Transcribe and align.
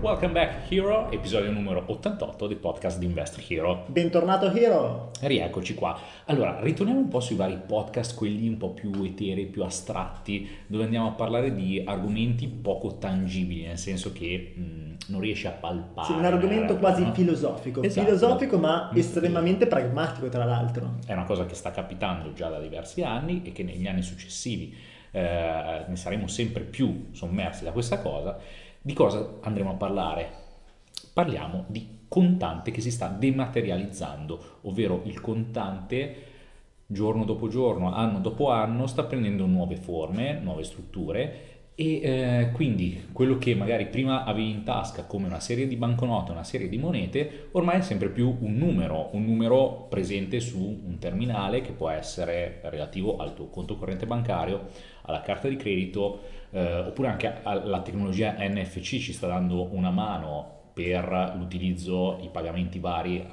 Welcome 0.00 0.32
back 0.32 0.70
Hero, 0.70 1.10
episodio 1.10 1.50
numero 1.50 1.82
88 1.86 2.46
del 2.46 2.56
podcast 2.58 2.98
di 2.98 3.06
Invest 3.06 3.42
Hero. 3.50 3.84
Bentornato 3.88 4.46
Hero! 4.52 5.10
Rieccoci 5.20 5.74
qua. 5.74 5.98
Allora, 6.26 6.60
ritorniamo 6.60 7.00
un 7.00 7.08
po' 7.08 7.18
sui 7.20 7.34
vari 7.36 7.58
podcast, 7.66 8.14
quelli 8.14 8.46
un 8.46 8.56
po' 8.58 8.70
più 8.70 8.92
eterei, 9.02 9.46
più 9.46 9.64
astratti, 9.64 10.48
dove 10.66 10.84
andiamo 10.84 11.08
a 11.08 11.12
parlare 11.12 11.52
di 11.54 11.82
argomenti 11.84 12.46
poco 12.46 12.96
tangibili, 12.98 13.66
nel 13.66 13.78
senso 13.78 14.12
che 14.12 14.52
mh, 14.54 14.96
non 15.12 15.20
riesci 15.20 15.46
a 15.48 15.50
palpare. 15.52 16.06
Sì, 16.06 16.12
un 16.12 16.24
argomento 16.24 16.74
realtà, 16.74 16.74
quasi 16.76 17.02
no? 17.04 17.12
filosofico, 17.14 17.82
Esatto. 17.82 18.06
filosofico 18.06 18.58
ma 18.58 18.90
Mm. 18.92 18.96
estremamente 18.96 19.66
pragmatico 19.66 20.28
tra 20.28 20.44
l'altro. 20.44 20.98
È 21.06 21.12
una 21.12 21.24
cosa 21.24 21.44
che 21.46 21.54
sta 21.54 21.70
capitando 21.72 22.32
già 22.34 22.48
da 22.48 22.60
diversi 22.60 23.02
anni 23.02 23.42
e 23.44 23.52
che 23.52 23.62
negli 23.64 23.86
anni 23.86 24.02
successivi 24.02 24.74
eh, 25.10 25.84
ne 25.88 25.96
saremo 25.96 26.26
sempre 26.28 26.62
più 26.62 27.06
sommersi 27.12 27.64
da 27.64 27.72
questa 27.72 27.98
cosa. 28.00 28.38
Di 28.80 28.92
cosa 28.92 29.38
andremo 29.40 29.70
a 29.70 29.74
parlare? 29.74 30.32
Parliamo 31.12 31.64
di 31.66 31.98
contante 32.06 32.70
che 32.70 32.80
si 32.80 32.90
sta 32.90 33.08
dematerializzando, 33.08 34.58
ovvero 34.62 35.02
il 35.04 35.20
contante 35.20 36.26
giorno 36.86 37.24
dopo 37.24 37.48
giorno, 37.48 37.92
anno 37.92 38.20
dopo 38.20 38.50
anno 38.50 38.86
sta 38.86 39.04
prendendo 39.04 39.46
nuove 39.46 39.76
forme, 39.76 40.38
nuove 40.40 40.62
strutture 40.62 41.56
e 41.74 42.00
eh, 42.02 42.50
quindi 42.54 43.08
quello 43.12 43.38
che 43.38 43.54
magari 43.54 43.86
prima 43.86 44.24
avevi 44.24 44.50
in 44.50 44.64
tasca 44.64 45.04
come 45.04 45.26
una 45.26 45.38
serie 45.38 45.68
di 45.68 45.76
banconote, 45.76 46.32
una 46.32 46.42
serie 46.42 46.68
di 46.68 46.76
monete, 46.76 47.48
ormai 47.52 47.78
è 47.78 47.82
sempre 47.82 48.08
più 48.08 48.36
un 48.40 48.56
numero, 48.56 49.10
un 49.12 49.24
numero 49.24 49.86
presente 49.88 50.40
su 50.40 50.58
un 50.58 50.98
terminale 50.98 51.60
che 51.60 51.70
può 51.70 51.88
essere 51.88 52.60
relativo 52.64 53.18
al 53.18 53.34
tuo 53.34 53.46
conto 53.46 53.76
corrente 53.76 54.06
bancario, 54.06 54.68
alla 55.02 55.20
carta 55.20 55.46
di 55.46 55.54
credito, 55.54 56.20
eh, 56.50 56.78
oppure 56.80 57.08
anche 57.08 57.40
alla 57.42 57.82
tecnologia 57.82 58.34
NFC 58.38 58.80
ci 58.80 59.12
sta 59.12 59.26
dando 59.26 59.74
una 59.74 59.90
mano 59.90 60.56
per 60.78 61.34
l'utilizzo, 61.36 62.18
i 62.22 62.28
pagamenti 62.30 62.78
vari, 62.78 63.18
eh, 63.20 63.26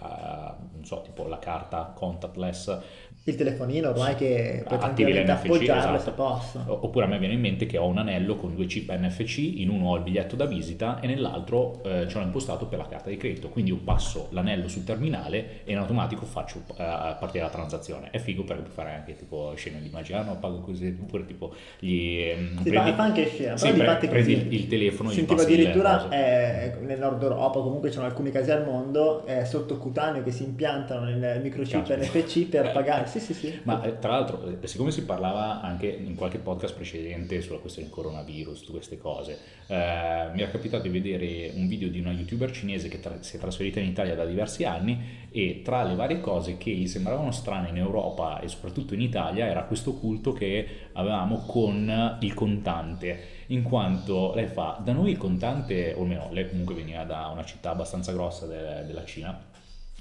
non 0.74 0.84
so, 0.84 1.02
tipo 1.02 1.28
la 1.28 1.38
carta 1.40 1.92
contactless, 1.96 2.80
Il 3.28 3.36
telefonino 3.36 3.90
ormai 3.90 4.14
che 4.16 4.64
puoi 4.68 4.80
Attivi 4.80 5.12
tranquillamente 5.14 5.24
l'NFC, 5.24 5.46
appoggiarlo 5.46 5.96
esatto. 5.96 6.14
posso. 6.14 6.64
Oppure 6.68 7.06
a 7.06 7.08
me 7.08 7.18
viene 7.18 7.34
in 7.34 7.40
mente 7.40 7.66
che 7.66 7.78
ho 7.80 7.88
un 7.88 7.98
anello 7.98 8.36
con 8.36 8.54
due 8.56 8.68
chip 8.68 8.92
NFC, 8.92 9.38
in 9.60 9.70
uno 9.70 9.90
ho 9.90 9.96
il 9.98 10.04
biglietto 10.04 10.36
da 10.36 10.46
visita 10.46 11.00
e 11.00 11.08
nell'altro 11.08 11.82
eh, 11.84 12.08
ce 12.08 12.18
l'ho 12.20 12.24
impostato 12.24 12.68
per 12.68 12.78
la 12.78 12.86
carta 12.86 13.10
di 13.10 13.18
credito. 13.18 13.50
Quindi 13.50 13.72
io 13.72 13.78
passo 13.78 14.28
l'anello 14.32 14.68
sul 14.68 14.84
terminale 14.84 15.64
e 15.64 15.72
in 15.72 15.78
automatico 15.80 16.26
faccio 16.26 16.60
eh, 16.78 17.16
partire 17.20 17.44
la 17.44 17.50
transazione. 17.50 18.10
È 18.12 18.20
figo 18.20 18.44
perché 18.44 18.62
puoi 18.62 18.74
fare 18.74 18.92
anche 18.94 19.16
tipo 19.16 19.54
scene 19.56 19.82
di 19.82 19.90
magia, 19.90 20.22
no, 20.24 20.38
pago 20.38 20.60
così, 20.62 20.96
oppure 21.02 21.26
tipo 21.26 21.54
gli... 21.80 22.20
ehm, 22.20 22.62
Si 22.62 22.72
fa, 22.72 22.94
fa 22.94 23.04
anche 23.04 23.28
scena, 23.28 23.58
sì, 23.58 23.74
però 23.74 23.98
pre- 23.98 24.08
prendi 24.08 24.34
così. 24.34 24.54
il, 24.54 24.68
telefono, 24.68 25.10
Sentivo 25.10 25.42
addirittura 25.42 26.08
eh, 26.10 26.78
nel 26.82 27.00
nord 27.00 27.22
Europa, 27.24 27.35
comunque 27.36 27.90
ci 27.90 27.96
sono 27.96 28.08
alcuni 28.08 28.32
casi 28.32 28.52
al 28.52 28.64
mondo, 28.64 29.26
eh, 29.26 29.46
sottocutaneo 29.46 30.24
che 30.24 30.32
si 30.32 30.44
impiantano 30.44 31.06
nel 31.06 31.42
microchip 31.42 31.86
Caspita. 31.86 32.20
NFC 32.20 32.46
per 32.48 32.72
pagare. 32.72 33.08
Sì, 33.08 33.20
sì, 33.20 33.34
sì. 33.34 33.60
Ma 33.64 33.82
eh, 33.84 34.00
tra 34.00 34.12
l'altro, 34.12 34.60
eh, 34.62 34.68
siccome 34.68 34.92
si 34.92 35.04
parlava 35.04 35.62
anche 35.62 35.88
in 35.88 36.16
qualche 36.16 36.38
podcast 36.38 36.76
precedente 36.76 37.42
sulla 37.42 37.60
questione 37.60 37.88
del 37.88 37.98
coronavirus, 37.98 38.60
tutte 38.60 38.72
queste 38.72 38.98
cose, 38.98 39.38
eh, 39.68 40.30
mi 40.34 40.42
era 40.42 40.52
capitato 40.52 40.84
di 40.84 40.90
vedere 40.90 41.52
un 41.56 41.68
video 41.68 41.90
di 41.90 42.00
una 42.00 42.12
youtuber 42.12 42.52
cinese 42.52 42.88
che 42.88 43.00
tra- 43.00 43.22
si 43.22 43.38
è 43.38 43.40
trasferita 43.40 43.80
in 43.80 43.88
Italia 43.88 44.16
da 44.16 44.26
diversi 44.26 44.64
anni 44.64 45.24
e 45.32 45.62
tra 45.64 45.84
le 45.84 45.96
varie 45.96 46.22
cose 46.22 46.58
che 46.58 46.72
gli 46.72 46.88
sembravano 46.88 47.32
strane 47.32 47.70
in 47.70 47.78
Europa 47.78 48.40
e 48.40 48.48
soprattutto 48.48 48.94
in 48.94 49.02
Italia 49.02 49.48
era 49.48 49.64
questo 49.64 49.94
culto 49.94 50.32
che 50.32 50.68
avevamo 50.94 51.44
con 51.46 52.18
il 52.22 52.34
contante, 52.34 53.35
in 53.48 53.64
quanto 53.64 54.34
lei 54.34 54.48
fa, 54.48 54.80
da 54.84 54.94
noi 54.94 55.12
il 55.12 55.18
contante, 55.18 55.94
o 55.96 56.02
almeno 56.02 56.30
lei 56.32 56.50
comunque 56.50 56.76
veniva 56.76 57.04
da 57.04 57.28
una 57.28 57.46
città 57.46 57.72
abbastanza 57.72 58.12
grossa 58.12 58.46
de- 58.46 58.86
della 58.86 59.06
Cina, 59.06 59.54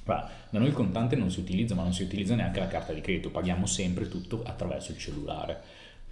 da 0.04 0.58
noi 0.58 0.68
il 0.68 0.74
contante 0.74 1.16
non 1.16 1.30
si 1.30 1.40
utilizza, 1.40 1.74
ma 1.74 1.82
non 1.82 1.94
si 1.94 2.02
utilizza 2.02 2.34
neanche 2.34 2.60
la 2.60 2.68
carta 2.68 2.92
di 2.92 3.00
credito, 3.00 3.30
paghiamo 3.30 3.66
sempre 3.66 4.08
tutto 4.08 4.42
attraverso 4.44 4.92
il 4.92 4.98
cellulare. 4.98 5.62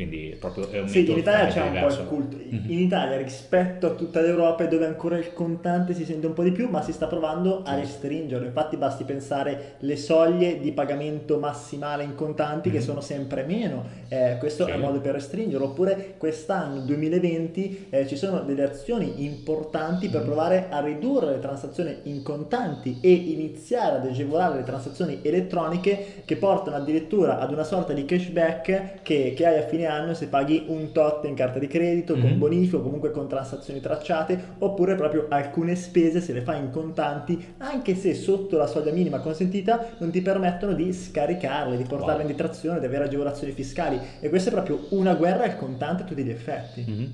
Quindi 0.07 0.37
proprio 0.39 0.69
è 0.71 0.81
un 0.81 0.89
Sì, 0.89 1.09
in 1.09 1.17
Italia 1.19 1.47
c'è 1.47 1.61
un 1.63 1.79
po' 1.81 1.87
il 1.87 2.07
culto. 2.07 2.37
Mhm. 2.37 2.65
In 2.71 2.79
Italia 2.81 3.17
rispetto 3.17 3.87
a 3.87 3.91
tutta 3.95 4.21
l'Europa 4.21 4.67
dove 4.67 4.85
ancora 4.85 5.17
il 5.17 5.33
contante 5.33 5.95
si 5.95 6.05
sente 6.05 6.27
un 6.27 6.33
po' 6.33 6.43
di 6.43 6.51
più, 6.51 6.69
ma 6.69 6.83
si 6.83 6.93
sta 6.93 7.07
provando 7.07 7.63
a 7.65 7.75
restringerlo. 7.77 8.47
Infatti 8.47 8.77
basti 8.77 9.05
pensare 9.05 9.75
le 9.79 9.97
soglie 9.97 10.59
di 10.61 10.73
pagamento 10.73 11.39
massimale 11.39 12.03
in 12.03 12.15
contanti 12.15 12.71
che 12.71 12.79
Mhm. 12.79 12.83
sono 12.83 13.01
sempre 13.01 13.45
meno. 13.45 13.85
Eh, 14.09 14.37
questo 14.39 14.65
Sì. 14.65 14.71
è 14.71 14.75
un 14.75 14.81
modo 14.81 15.01
per 15.01 15.13
restringerlo. 15.13 15.67
Oppure 15.67 16.15
quest'anno 16.17 16.81
2020 16.81 17.87
eh, 17.91 18.07
ci 18.07 18.17
sono 18.17 18.41
delle 18.41 18.63
azioni 18.65 19.25
importanti 19.25 20.09
per 20.09 20.21
Mhm. 20.21 20.27
provare 20.27 20.67
a 20.69 20.81
ridurre 20.81 21.33
le 21.33 21.39
transazioni 21.39 22.01
in 22.05 22.23
contanti 22.23 22.99
e 23.01 23.13
iniziare 23.13 23.97
ad 23.97 24.07
agevolare 24.07 24.57
le 24.57 24.63
transazioni 24.65 25.21
elettroniche 25.23 26.23
che 26.25 26.37
portano 26.37 26.77
addirittura 26.77 27.39
ad 27.39 27.53
una 27.53 27.65
sorta 27.65 27.93
di 27.93 28.05
cashback 28.05 29.03
che, 29.03 29.33
che 29.37 29.47
hai 29.47 29.59
a 29.59 29.63
fine 29.63 29.87
anno 29.93 30.15
se 30.15 30.27
paghi 30.29 30.65
un 30.69 30.91
tot 30.93 31.25
in 31.27 31.35
carta 31.35 31.59
di 31.59 31.67
credito, 31.67 32.15
con 32.19 32.31
Mhm. 32.31 32.39
bonifico, 32.39 32.81
comunque 32.83 33.11
con 33.11 33.29
transazioni 33.29 33.81
tracciate, 33.81 34.39
oppure 34.59 34.95
proprio 34.95 35.27
alcune 35.29 35.75
spese 35.77 36.21
se 36.21 36.33
le 36.33 36.41
fai 36.41 36.59
in 36.59 36.71
contanti, 36.71 37.55
anche 37.59 37.95
se 37.95 38.15
sotto 38.15 38.57
la 38.57 38.67
soglia 38.67 38.93
minima 38.93 39.21
consentita 39.21 39.87
non 39.99 40.11
ti 40.11 40.21
permettono 40.23 40.73
di 40.73 40.93
scaricarle, 40.93 41.77
di 41.77 41.85
portarle 41.85 42.13
Wow. 42.15 42.21
in 42.23 42.27
detrazione, 42.29 42.81
di 42.81 42.87
avere 42.87 43.05
agevolazioni 43.05 43.53
fiscali. 43.53 43.99
E 44.21 44.29
questa 44.29 44.51
è 44.51 44.53
proprio 44.53 44.87
una 44.91 45.15
guerra 45.15 45.45
al 45.45 45.57
contante 45.57 46.03
a 46.03 46.07
tutti 46.07 46.23
gli 46.25 46.31
effetti. 46.31 46.85
Mhm. 46.87 47.13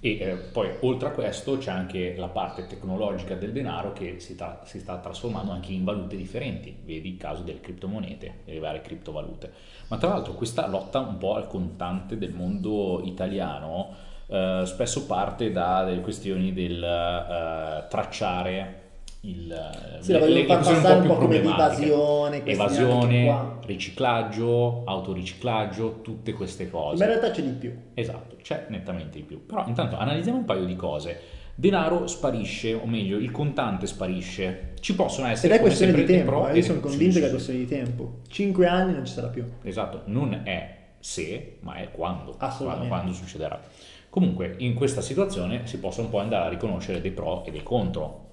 E 0.00 0.10
eh, 0.10 0.34
poi 0.36 0.70
oltre 0.80 1.08
a 1.08 1.10
questo 1.12 1.58
c'è 1.58 1.72
anche 1.72 2.14
la 2.16 2.28
parte 2.28 2.66
tecnologica 2.66 3.34
del 3.34 3.50
denaro 3.52 3.92
che 3.92 4.20
si, 4.20 4.36
tra- 4.36 4.62
si 4.64 4.78
sta 4.78 4.98
trasformando 4.98 5.50
anche 5.50 5.72
in 5.72 5.82
valute 5.84 6.16
differenti, 6.16 6.76
vedi 6.84 7.10
il 7.10 7.16
caso 7.16 7.42
delle 7.42 7.60
criptomonete, 7.60 8.40
delle 8.44 8.60
varie 8.60 8.80
criptovalute. 8.80 9.52
Ma 9.88 9.96
tra 9.96 10.10
l'altro 10.10 10.34
questa 10.34 10.68
lotta 10.68 11.00
un 11.00 11.18
po' 11.18 11.34
al 11.34 11.48
contante 11.48 12.16
del 12.16 12.32
mondo 12.32 13.02
italiano 13.04 13.92
eh, 14.28 14.62
spesso 14.66 15.06
parte 15.06 15.50
da 15.50 15.82
delle 15.84 16.00
questioni 16.00 16.52
del 16.52 16.82
eh, 16.82 17.86
tracciare 17.88 18.77
il, 19.22 19.98
Sì, 20.00 20.12
questioni 20.12 20.44
passare 20.44 21.00
un 21.00 21.06
po' 21.06 21.26
più 21.26 21.36
evasione, 21.36 22.44
evasione, 22.44 23.56
riciclaggio, 23.64 24.84
autoriciclaggio, 24.84 26.00
tutte 26.02 26.32
queste 26.32 26.70
cose. 26.70 26.98
Ma 26.98 27.10
in 27.10 27.18
realtà 27.18 27.32
c'è 27.32 27.42
di 27.42 27.50
più. 27.50 27.74
Esatto, 27.94 28.36
c'è 28.40 28.66
nettamente 28.68 29.18
di 29.18 29.24
più. 29.24 29.44
Però 29.44 29.64
intanto 29.66 29.96
analizziamo 29.96 30.38
un 30.38 30.44
paio 30.44 30.64
di 30.64 30.76
cose. 30.76 31.20
Denaro 31.54 32.06
sparisce, 32.06 32.72
o 32.72 32.86
meglio, 32.86 33.16
il 33.16 33.32
contante 33.32 33.88
sparisce. 33.88 34.74
Ci 34.78 34.94
possono 34.94 35.26
Ed 35.26 35.32
essere 35.32 35.54
è 35.54 35.56
come 35.56 35.68
questione 35.70 35.92
di 35.92 36.04
tempo, 36.04 36.30
pro 36.30 36.48
eh, 36.48 36.56
io 36.56 36.62
sono 36.62 36.76
sì, 36.76 36.82
convinto 36.82 37.14
sì, 37.14 37.20
che 37.20 37.26
è 37.26 37.30
questione 37.30 37.58
di 37.58 37.66
tempo. 37.66 38.20
Cinque 38.28 38.66
anni 38.68 38.92
non 38.92 39.04
ci 39.04 39.12
sarà 39.12 39.26
più. 39.26 39.44
Esatto, 39.64 40.02
non 40.04 40.42
è 40.44 40.76
se, 41.00 41.56
ma 41.60 41.74
è 41.74 41.90
quando, 41.90 42.36
quando, 42.36 42.36
Assolutamente. 42.44 42.88
quando 42.88 43.12
succederà. 43.12 43.60
Comunque, 44.08 44.54
in 44.58 44.74
questa 44.74 45.00
situazione 45.00 45.66
si 45.66 45.80
possono 45.80 46.06
un 46.06 46.12
po' 46.12 46.20
andare 46.20 46.46
a 46.46 46.48
riconoscere 46.48 47.00
dei 47.00 47.10
pro 47.10 47.44
e 47.44 47.50
dei 47.50 47.64
contro. 47.64 48.26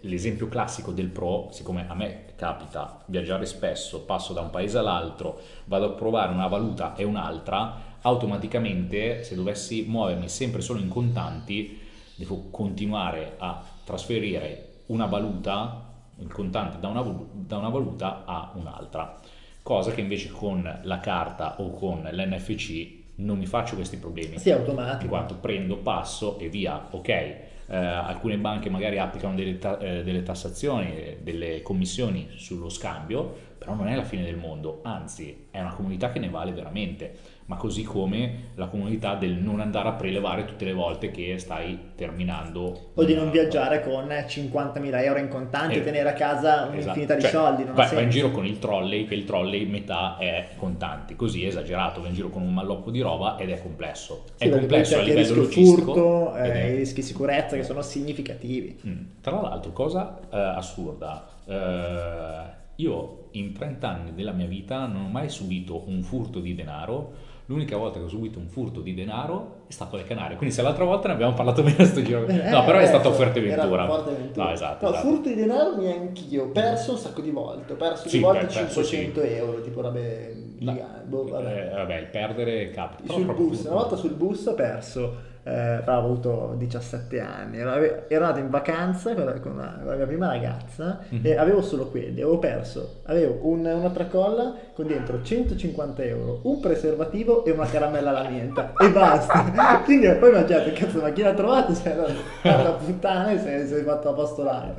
L'esempio 0.00 0.48
classico 0.48 0.92
del 0.92 1.08
pro, 1.08 1.48
siccome 1.52 1.86
a 1.86 1.94
me 1.94 2.24
capita 2.36 3.02
viaggiare 3.06 3.44
spesso, 3.44 4.04
passo 4.04 4.32
da 4.32 4.40
un 4.40 4.48
paese 4.48 4.78
all'altro, 4.78 5.38
vado 5.66 5.84
a 5.84 5.90
provare 5.90 6.32
una 6.32 6.46
valuta 6.46 6.94
e 6.96 7.04
un'altra, 7.04 7.98
automaticamente 8.00 9.22
se 9.24 9.34
dovessi 9.34 9.84
muovermi 9.86 10.26
sempre 10.28 10.62
solo 10.62 10.80
in 10.80 10.88
contanti, 10.88 11.78
devo 12.14 12.48
continuare 12.50 13.34
a 13.36 13.62
trasferire 13.84 14.84
una 14.86 15.04
valuta, 15.04 15.92
il 16.18 16.32
contante 16.32 16.78
da 16.80 16.88
una, 16.88 17.02
da 17.32 17.58
una 17.58 17.68
valuta 17.68 18.22
a 18.24 18.52
un'altra, 18.54 19.20
cosa 19.62 19.90
che 19.90 20.00
invece 20.00 20.30
con 20.30 20.80
la 20.82 21.00
carta 21.00 21.60
o 21.60 21.72
con 21.72 22.08
l'NFC 22.10 23.02
non 23.16 23.36
mi 23.38 23.46
faccio 23.46 23.74
questi 23.76 23.98
problemi 23.98 24.38
Sì, 24.38 24.48
è 24.48 24.54
in 24.54 24.60
automatico. 24.60 25.08
quanto 25.08 25.34
prendo, 25.34 25.76
passo 25.76 26.38
e 26.38 26.48
via, 26.48 26.88
ok. 26.90 27.52
Eh, 27.66 27.76
alcune 27.76 28.36
banche 28.38 28.70
magari 28.70 28.98
applicano 28.98 29.34
delle, 29.34 29.58
ta- 29.58 29.78
eh, 29.78 30.02
delle 30.02 30.22
tassazioni, 30.22 30.96
eh, 30.96 31.18
delle 31.22 31.62
commissioni 31.62 32.28
sullo 32.36 32.68
scambio, 32.68 33.52
però 33.58 33.74
non 33.74 33.88
è 33.88 33.96
la 33.96 34.04
fine 34.04 34.24
del 34.24 34.36
mondo, 34.36 34.80
anzi 34.82 35.46
è 35.50 35.60
una 35.60 35.72
comunità 35.72 36.12
che 36.12 36.18
ne 36.18 36.28
vale 36.28 36.52
veramente, 36.52 37.16
ma 37.46 37.56
così 37.56 37.82
come 37.82 38.52
la 38.54 38.66
comunità 38.68 39.16
del 39.16 39.32
non 39.34 39.60
andare 39.60 39.88
a 39.88 39.92
prelevare 39.92 40.46
tutte 40.46 40.64
le 40.64 40.72
volte 40.72 41.10
che 41.10 41.36
stai 41.38 41.90
terminando. 41.94 42.92
O 42.94 43.04
di 43.04 43.14
non 43.14 43.30
viaggiare 43.30 43.82
con 43.82 44.06
50.000 44.08 45.02
euro 45.04 45.18
in 45.18 45.28
contanti 45.28 45.74
Eh, 45.74 45.78
e 45.78 45.84
tenere 45.84 46.08
a 46.08 46.12
casa 46.14 46.54
Esatto. 46.64 46.72
un'infinità 46.72 47.14
di 47.16 47.20
Cioè, 47.20 47.30
soldi. 47.30 47.64
Non 47.64 47.74
vai, 47.74 47.94
vai 47.94 48.04
in 48.04 48.10
giro 48.10 48.30
con 48.30 48.46
il 48.46 48.58
trolley, 48.58 49.04
che 49.06 49.14
il 49.14 49.24
trolley 49.24 49.66
metà 49.66 50.16
è 50.18 50.48
contanti, 50.56 51.16
così 51.16 51.44
è 51.44 51.48
esagerato, 51.48 52.00
vai 52.00 52.08
in 52.10 52.14
giro 52.14 52.30
con 52.30 52.40
un 52.42 52.54
malloppo 52.54 52.90
di 52.90 53.00
roba 53.00 53.36
ed 53.36 53.50
è 53.50 53.60
complesso. 53.60 54.24
Sì, 54.36 54.44
è 54.44 54.48
complesso 54.50 54.98
a 54.98 55.02
livello 55.02 55.34
logistico. 55.34 55.92
furto, 55.92 56.36
eh, 56.36 56.52
è- 56.52 56.64
i 56.68 56.76
rischi 56.76 57.00
di 57.00 57.06
sicurezza 57.06 57.56
che 57.56 57.62
sono 57.62 57.82
significativi. 57.82 58.78
Mm. 58.86 59.00
Tra 59.20 59.40
l'altro, 59.40 59.72
cosa 59.72 60.18
eh, 60.32 60.36
assurda, 60.38 61.26
eh, 61.46 62.62
io 62.76 63.28
in 63.32 63.52
30 63.52 63.88
anni 63.88 64.14
della 64.14 64.32
mia 64.32 64.46
vita 64.46 64.86
non 64.86 65.04
ho 65.04 65.08
mai 65.08 65.28
subito 65.28 65.84
un 65.88 66.02
furto 66.02 66.40
di 66.40 66.54
denaro. 66.54 67.32
L'unica 67.46 67.76
volta 67.76 67.98
che 67.98 68.06
ho 68.06 68.08
subito 68.08 68.38
un 68.38 68.48
furto 68.48 68.80
di 68.80 68.94
denaro 68.94 69.64
è 69.68 69.72
stato 69.72 69.96
alle 69.96 70.04
Canarie. 70.04 70.36
Quindi 70.36 70.54
se 70.54 70.62
l'altra 70.62 70.84
volta 70.84 71.08
ne 71.08 71.14
abbiamo 71.14 71.34
parlato 71.34 71.62
bene 71.64 71.82
a 71.82 71.84
sto 71.84 72.02
giro. 72.02 72.26
Eh, 72.26 72.50
No, 72.50 72.64
però 72.64 72.78
è 72.78 72.84
eh, 72.84 72.86
stato 72.86 73.08
era 73.08 73.16
Fuerteventura. 73.16 73.86
No, 73.86 74.50
esatto. 74.50 74.86
No, 74.86 74.92
esatto. 74.92 75.08
furto 75.08 75.28
di 75.28 75.34
denaro 75.34 75.76
neanch'io, 75.76 76.44
ho 76.44 76.48
perso 76.48 76.92
un 76.92 76.98
sacco 76.98 77.20
di 77.20 77.30
volte, 77.30 77.74
ho 77.74 77.76
perso 77.76 78.08
Sì, 78.08 78.16
di 78.16 78.22
volte 78.22 78.46
beh, 78.46 78.52
perso 78.52 78.82
500 78.82 79.22
euro, 79.22 79.60
tipo 79.60 79.80
robe 79.82 80.44
No. 80.64 80.78
Boh, 81.04 81.26
vabbè. 81.26 81.70
Eh, 81.72 81.74
vabbè, 81.74 81.96
il 81.96 82.06
perdere 82.06 82.70
capita. 82.70 83.12
Sul 83.12 83.24
bus, 83.26 83.56
furto. 83.56 83.70
una 83.70 83.80
volta 83.80 83.96
sul 83.96 84.14
bus 84.14 84.46
ho 84.46 84.54
perso, 84.54 85.16
eh, 85.44 85.82
avuto 85.84 86.54
17 86.56 87.20
anni, 87.20 87.58
ero, 87.58 87.72
ero 88.08 88.24
andato 88.24 88.40
in 88.40 88.50
vacanza 88.50 89.14
con 89.14 89.24
la, 89.26 89.32
con 89.40 89.52
con 89.54 89.86
la 89.86 89.94
mia 89.96 90.06
prima 90.06 90.26
ragazza 90.26 91.00
Mhm. 91.08 91.20
e 91.22 91.36
avevo 91.36 91.60
solo 91.62 91.86
quelli, 91.88 92.20
avevo 92.22 92.38
perso, 92.38 93.00
avevo 93.04 93.38
un- 93.42 93.64
una 93.66 93.90
tracolla 93.90 94.54
con 94.74 94.86
dentro 94.86 95.22
150 95.22 96.02
euro, 96.02 96.40
un 96.44 96.60
preservativo 96.60 97.44
e 97.44 97.50
una 97.52 97.66
caramella 97.66 98.10
alla 98.10 98.28
menta 98.28 98.72
e 98.78 98.88
basta. 98.90 99.44
Quindi 99.84 100.08
poi 100.14 100.30
immaginate, 100.30 100.72
cazzo, 100.72 101.00
ma 101.00 101.10
chi 101.10 101.22
l'ha 101.22 101.34
trovato? 101.34 101.74
Cioè, 101.74 101.94
la 102.42 102.70
puttana 102.72 103.30
e 103.30 103.38
sei, 103.38 103.66
sei 103.66 103.82
fatto 103.82 104.08
apostolare. 104.08 104.74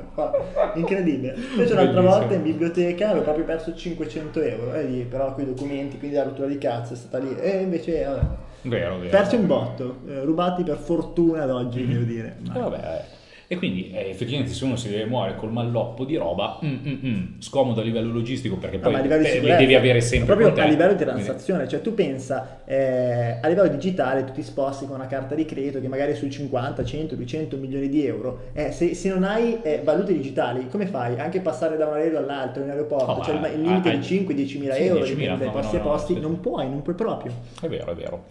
Incredibile. 0.74 1.34
Invece 1.52 1.72
un'altra 1.72 2.00
volta 2.00 2.34
in 2.34 2.42
biblioteca 2.42 3.10
avevo 3.10 3.24
proprio 3.24 3.44
perso 3.44 3.74
500 3.74 4.40
euro, 4.40 4.74
e 4.74 4.82
lì, 4.84 5.02
però 5.04 5.32
quei 5.34 5.46
documenti, 5.46 5.98
quindi 5.98 6.16
la 6.16 6.24
rottura 6.24 6.48
di 6.48 6.58
cazzo 6.58 6.92
è 6.94 6.96
stata 6.96 7.18
lì. 7.18 7.36
E 7.38 7.60
invece, 7.62 8.04
vabbè. 8.04 8.20
Vero, 8.68 8.98
vero. 8.98 9.08
Persi 9.10 9.36
un 9.36 9.46
botto, 9.46 9.98
eh, 10.08 10.22
rubati 10.24 10.62
per 10.62 10.76
fortuna 10.78 11.42
ad 11.42 11.50
oggi, 11.50 11.86
devo 11.86 12.04
dire. 12.04 12.36
Eh, 12.54 12.58
vabbè, 12.58 12.76
eh. 12.76 13.14
E 13.48 13.56
quindi 13.58 13.92
eh, 13.92 14.08
effettivamente 14.10 14.52
se 14.52 14.64
uno 14.64 14.74
si 14.74 14.88
deve 14.88 15.04
muovere 15.04 15.36
col 15.36 15.52
malloppo 15.52 16.04
di 16.04 16.16
roba, 16.16 16.58
mm, 16.64 16.68
mm, 16.68 16.98
mm, 17.06 17.24
scomodo 17.38 17.80
a 17.80 17.84
livello 17.84 18.12
logistico 18.12 18.56
perché 18.56 18.78
No, 18.78 18.82
poi 18.82 18.92
ma 18.94 19.00
te- 19.02 19.18
li 19.18 19.24
sicurezza, 19.24 19.56
devi 19.58 19.74
avere 19.76 20.00
sempre 20.00 20.34
proprio 20.34 20.64
a 20.64 20.66
livello 20.66 20.94
di 20.94 21.04
transazione, 21.04 21.68
cioè 21.68 21.80
tu 21.80 21.94
pensa 21.94 22.62
eh, 22.64 23.38
a 23.40 23.46
livello 23.46 23.68
digitale 23.68 24.24
tu 24.24 24.32
ti 24.32 24.42
sposti 24.42 24.86
con 24.86 24.96
una 24.96 25.06
carta 25.06 25.36
di 25.36 25.44
credito 25.44 25.80
che 25.80 25.86
magari 25.86 26.10
è 26.10 26.14
sui 26.16 26.28
50, 26.28 26.84
100, 26.84 27.14
200 27.14 27.56
milioni 27.56 27.88
di 27.88 28.04
euro, 28.04 28.46
Eh, 28.52 28.72
se, 28.72 28.94
se 28.94 29.08
non 29.10 29.22
hai 29.22 29.62
eh, 29.62 29.80
valute 29.84 30.12
digitali 30.12 30.66
come 30.68 30.86
fai? 30.86 31.16
Anche 31.20 31.38
passare 31.40 31.76
da 31.76 31.86
un 31.86 31.94
aereo 31.94 32.18
all'altro 32.18 32.64
in 32.64 32.70
aeroporto, 32.70 33.20
Oh, 33.20 33.22
cioè 33.22 33.38
ma- 33.38 33.46
il 33.48 33.60
limite 33.60 33.90
hai- 33.90 33.98
di 33.98 34.04
5-10 34.04 34.58
mila 34.58 34.74
sì, 34.74 34.82
euro 34.86 35.04
10.000, 35.04 35.36
dipende 35.36 35.36
dai 35.38 35.46
no, 35.46 35.52
posti 35.52 35.76
no, 35.76 35.80
a 35.80 35.84
no, 35.84 35.90
posti, 35.90 36.20
non 36.20 36.40
puoi, 36.40 36.68
non 36.68 36.82
puoi 36.82 36.96
proprio. 36.96 37.32
È 37.60 37.68
vero, 37.68 37.92
è 37.92 37.94
vero. 37.94 38.24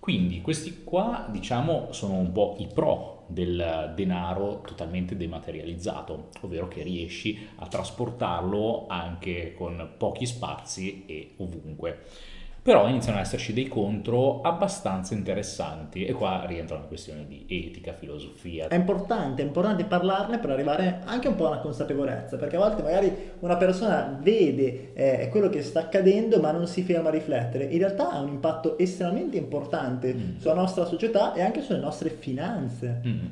Quindi 0.00 0.40
questi 0.40 0.82
qua, 0.82 1.28
diciamo, 1.30 1.92
sono 1.92 2.14
un 2.14 2.32
po' 2.32 2.56
i 2.58 2.66
pro 2.72 3.26
del 3.28 3.92
denaro 3.94 4.62
totalmente 4.66 5.14
dematerializzato, 5.14 6.30
ovvero 6.40 6.68
che 6.68 6.82
riesci 6.82 7.46
a 7.56 7.66
trasportarlo 7.66 8.86
anche 8.88 9.54
con 9.54 9.92
pochi 9.98 10.24
spazi 10.24 11.04
e 11.04 11.34
ovunque. 11.36 12.06
Però 12.62 12.86
iniziano 12.88 13.18
ad 13.18 13.24
esserci 13.24 13.54
dei 13.54 13.68
contro 13.68 14.42
abbastanza 14.42 15.14
interessanti 15.14 16.04
e 16.04 16.12
qua 16.12 16.44
rientra 16.46 16.76
una 16.76 16.84
questione 16.84 17.26
di 17.26 17.46
etica, 17.48 17.94
filosofia. 17.94 18.68
È 18.68 18.74
importante, 18.74 19.42
è 19.42 19.46
importante 19.46 19.84
parlarne 19.84 20.38
per 20.38 20.50
arrivare 20.50 21.00
anche 21.04 21.28
un 21.28 21.36
po' 21.36 21.46
a 21.46 21.50
una 21.52 21.60
consapevolezza, 21.60 22.36
perché 22.36 22.56
a 22.56 22.58
volte 22.58 22.82
magari 22.82 23.12
una 23.40 23.56
persona 23.56 24.18
vede 24.20 24.92
eh, 24.92 25.28
quello 25.30 25.48
che 25.48 25.62
sta 25.62 25.80
accadendo 25.80 26.38
ma 26.38 26.50
non 26.50 26.66
si 26.66 26.82
ferma 26.82 27.08
a 27.08 27.12
riflettere. 27.12 27.64
In 27.64 27.78
realtà 27.78 28.10
ha 28.10 28.20
un 28.20 28.28
impatto 28.28 28.76
estremamente 28.78 29.36
importante 29.38 30.14
Mm. 30.14 30.38
sulla 30.38 30.54
nostra 30.54 30.84
società 30.84 31.32
e 31.34 31.42
anche 31.42 31.62
sulle 31.62 31.78
nostre 31.78 32.10
finanze. 32.10 33.00
Mm. 33.06 33.26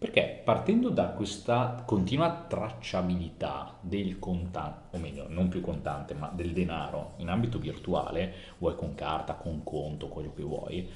Perché 0.00 0.40
partendo 0.42 0.88
da 0.88 1.08
questa 1.08 1.82
continua 1.84 2.46
tracciabilità 2.48 3.76
del 3.82 4.18
contante, 4.18 4.96
o 4.96 4.98
meglio, 4.98 5.26
non 5.28 5.48
più 5.48 5.60
contante, 5.60 6.14
ma 6.14 6.32
del 6.34 6.52
denaro 6.52 7.12
in 7.18 7.28
ambito 7.28 7.58
virtuale, 7.58 8.32
vuoi 8.56 8.76
con 8.76 8.94
carta, 8.94 9.34
con 9.34 9.62
conto, 9.62 10.08
quello 10.08 10.32
che 10.34 10.42
vuoi, 10.42 10.88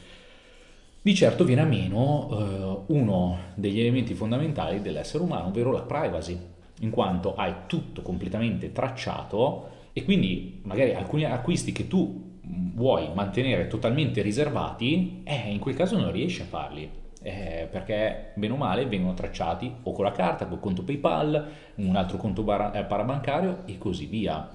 di 1.03 1.15
certo 1.15 1.45
viene 1.45 1.61
a 1.61 1.67
meno 1.67 2.31
eh, 2.31 2.93
uno 2.95 3.39
degli 3.56 3.79
elementi 3.79 4.15
fondamentali 4.15 4.81
dell'essere 4.81 5.23
umano, 5.23 5.49
ovvero 5.49 5.71
la 5.71 5.83
privacy, 5.83 6.41
in 6.81 6.89
quanto 6.89 7.35
hai 7.35 7.53
tutto 7.67 8.00
completamente 8.00 8.73
tracciato 8.73 9.69
e 9.93 10.03
quindi 10.03 10.62
magari 10.65 10.95
alcuni 10.95 11.27
acquisti 11.27 11.73
che 11.73 11.89
tu 11.89 12.39
mh, 12.41 12.71
vuoi 12.75 13.11
mantenere 13.12 13.67
totalmente 13.67 14.23
riservati, 14.23 15.21
eh, 15.25 15.53
in 15.53 15.59
quel 15.59 15.75
caso 15.75 15.99
non 15.99 16.11
riesci 16.11 16.41
a 16.41 16.47
farli. 16.47 17.03
Eh, 17.25 17.67
perché 17.71 18.32
bene 18.35 18.53
o 18.53 18.56
male 18.56 18.85
vengono 18.85 19.15
tracciati 19.15 19.75
o 19.82 19.93
con 19.93 20.05
la 20.05 20.12
carta, 20.12 20.47
col 20.47 20.61
conto 20.61 20.85
PayPal, 20.85 21.53
un 21.76 21.97
altro 21.97 22.19
conto 22.19 22.43
bara- 22.43 22.71
eh, 22.73 22.85
parabancario 22.85 23.62
e 23.65 23.79
così 23.79 24.05
via. 24.05 24.50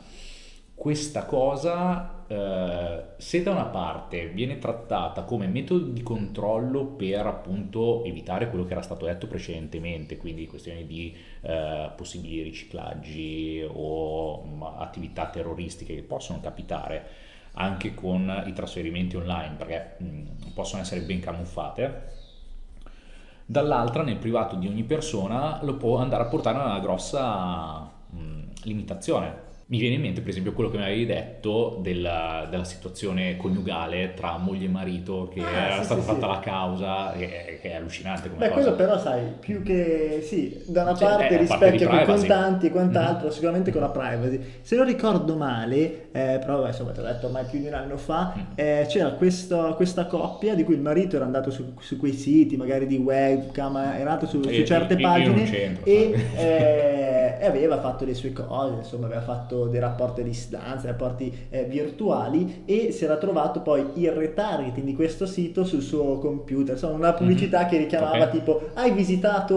Questa 0.76 1.26
cosa, 1.26 2.26
eh, 2.28 3.04
se 3.18 3.44
da 3.44 3.52
una 3.52 3.66
parte 3.66 4.28
viene 4.28 4.60
trattata 4.60 5.24
come 5.24 5.48
metodo 5.48 5.86
di 5.86 6.04
controllo 6.04 6.86
per 6.86 7.26
appunto 7.26 8.06
evitare 8.06 8.50
quello 8.50 8.66
che 8.66 8.74
era 8.74 8.82
stato 8.84 9.06
detto 9.06 9.28
precedentemente, 9.28 10.18
quindi 10.18 10.48
questioni 10.48 10.86
di 10.86 11.14
eh, 11.42 11.90
possibili 11.96 12.44
riciclaggi 12.44 13.68
o 13.68 14.46
mm, 14.46 14.62
attività 14.78 15.26
terroristiche 15.28 15.96
che 15.96 16.04
possono 16.04 16.40
capitare 16.40 17.08
anche 17.54 17.94
con 17.96 18.44
i 18.46 18.54
trasferimenti 18.54 19.16
online, 19.18 19.56
perché 19.58 19.98
mm, 20.02 20.28
possono 20.54 20.84
essere 20.84 21.02
ben 21.02 21.20
camuffate, 21.20 22.19
dall'altra 23.50 24.04
nel 24.04 24.18
privato 24.18 24.56
di 24.56 24.68
ogni 24.68 24.84
persona 24.84 25.58
lo 25.64 25.74
può 25.74 25.98
andare 25.98 26.22
a 26.22 26.28
portare 26.28 26.60
a 26.60 26.66
una 26.66 26.80
grossa 26.80 27.80
mh, 27.80 28.42
limitazione. 28.66 29.48
Mi 29.72 29.78
viene 29.78 29.96
in 29.96 30.02
mente 30.02 30.22
per 30.22 30.32
esempio 30.32 30.54
quello 30.54 30.72
che 30.72 30.78
mi 30.78 30.84
avevi 30.84 31.06
detto 31.06 31.78
della, 31.84 32.48
della 32.50 32.64
situazione 32.64 33.38
coniugale 33.38 34.16
tra 34.16 34.36
moglie 34.40 34.66
e 34.66 34.68
marito 34.68 35.30
che 35.32 35.42
Ah, 35.42 35.66
era 35.66 35.78
sì, 35.78 35.84
stata 35.84 36.02
sì, 36.02 36.08
fatta 36.08 36.22
sì. 36.22 36.28
la 36.34 36.40
causa, 36.40 37.12
che, 37.16 37.60
che 37.62 37.70
è 37.70 37.76
allucinante 37.76 38.30
come 38.32 38.48
Beh, 38.48 38.50
cosa. 38.52 38.62
quello 38.74 38.76
però 38.76 38.98
sai, 38.98 39.22
più 39.40 39.62
che 39.62 40.24
sì, 40.26 40.60
da 40.66 40.82
una 40.82 40.96
Cioè, 40.96 41.08
parte 41.08 41.28
eh, 41.36 41.38
rispecchia 41.38 41.88
con 41.88 42.00
i 42.00 42.06
contanti 42.06 42.66
e 42.66 42.70
quant'altro, 42.72 43.28
Mhm. 43.28 43.32
sicuramente 43.32 43.72
con 43.72 43.82
la 43.82 43.90
privacy. 43.90 44.42
Se 44.62 44.76
non 44.76 44.86
ricordo 44.86 45.36
male, 45.36 46.08
eh, 46.14 46.40
però 46.40 46.66
insomma, 46.66 46.90
te 46.92 47.02
l'ho 47.02 47.08
detto 47.08 47.28
ormai 47.28 47.46
più 47.46 47.60
di 47.60 47.68
un 47.68 47.74
anno 47.76 47.98
fa, 47.98 48.34
Mm. 48.36 48.42
eh, 48.56 48.86
c'era 48.90 49.10
questo- 49.12 49.74
questa 49.76 50.08
coppia 50.08 50.56
di 50.56 50.64
cui 50.64 50.74
il 50.74 50.82
marito 50.82 51.16
era 51.16 51.26
andato 51.26 51.52
su, 51.52 51.74
su 51.80 51.98
quei 52.00 52.14
siti, 52.14 52.58
magari 52.58 52.88
di 52.88 52.98
webcam, 52.98 53.76
era 53.78 53.98
andato 54.14 54.26
su, 54.26 54.42
su 54.42 54.50
Io- 54.50 54.66
certe 54.66 54.94
io- 54.96 55.00
io 55.00 55.08
pagine 55.08 55.36
non 55.36 55.44
c'entro, 55.44 55.86
e, 55.86 56.26
eh, 56.36 57.38
e 57.40 57.46
aveva 57.46 57.80
fatto 57.80 58.04
le 58.04 58.16
sue 58.16 58.34
cose, 58.34 58.74
insomma, 58.78 59.06
aveva 59.06 59.22
fatto 59.22 59.58
dei 59.68 59.80
rapporti 59.80 60.22
a 60.22 60.24
distanza, 60.24 60.88
rapporti 60.88 61.48
eh, 61.50 61.64
virtuali 61.66 62.64
e 62.66 62.92
si 62.92 63.04
era 63.04 63.18
trovato 63.18 63.62
poi 63.62 63.86
il 63.96 64.12
retargeting 64.12 64.86
di 64.86 64.96
questo 64.96 65.26
sito 65.26 65.64
sul 65.64 65.82
suo 65.82 66.18
computer, 66.20 66.74
insomma, 66.76 66.96
una 66.96 67.14
pubblicità 67.14 67.62
Mhm. 67.64 67.68
che 67.70 67.78
richiamava 67.78 68.24
Ok. 68.26 68.30
tipo 68.32 68.62
hai 68.76 68.92
visitato, 68.92 69.56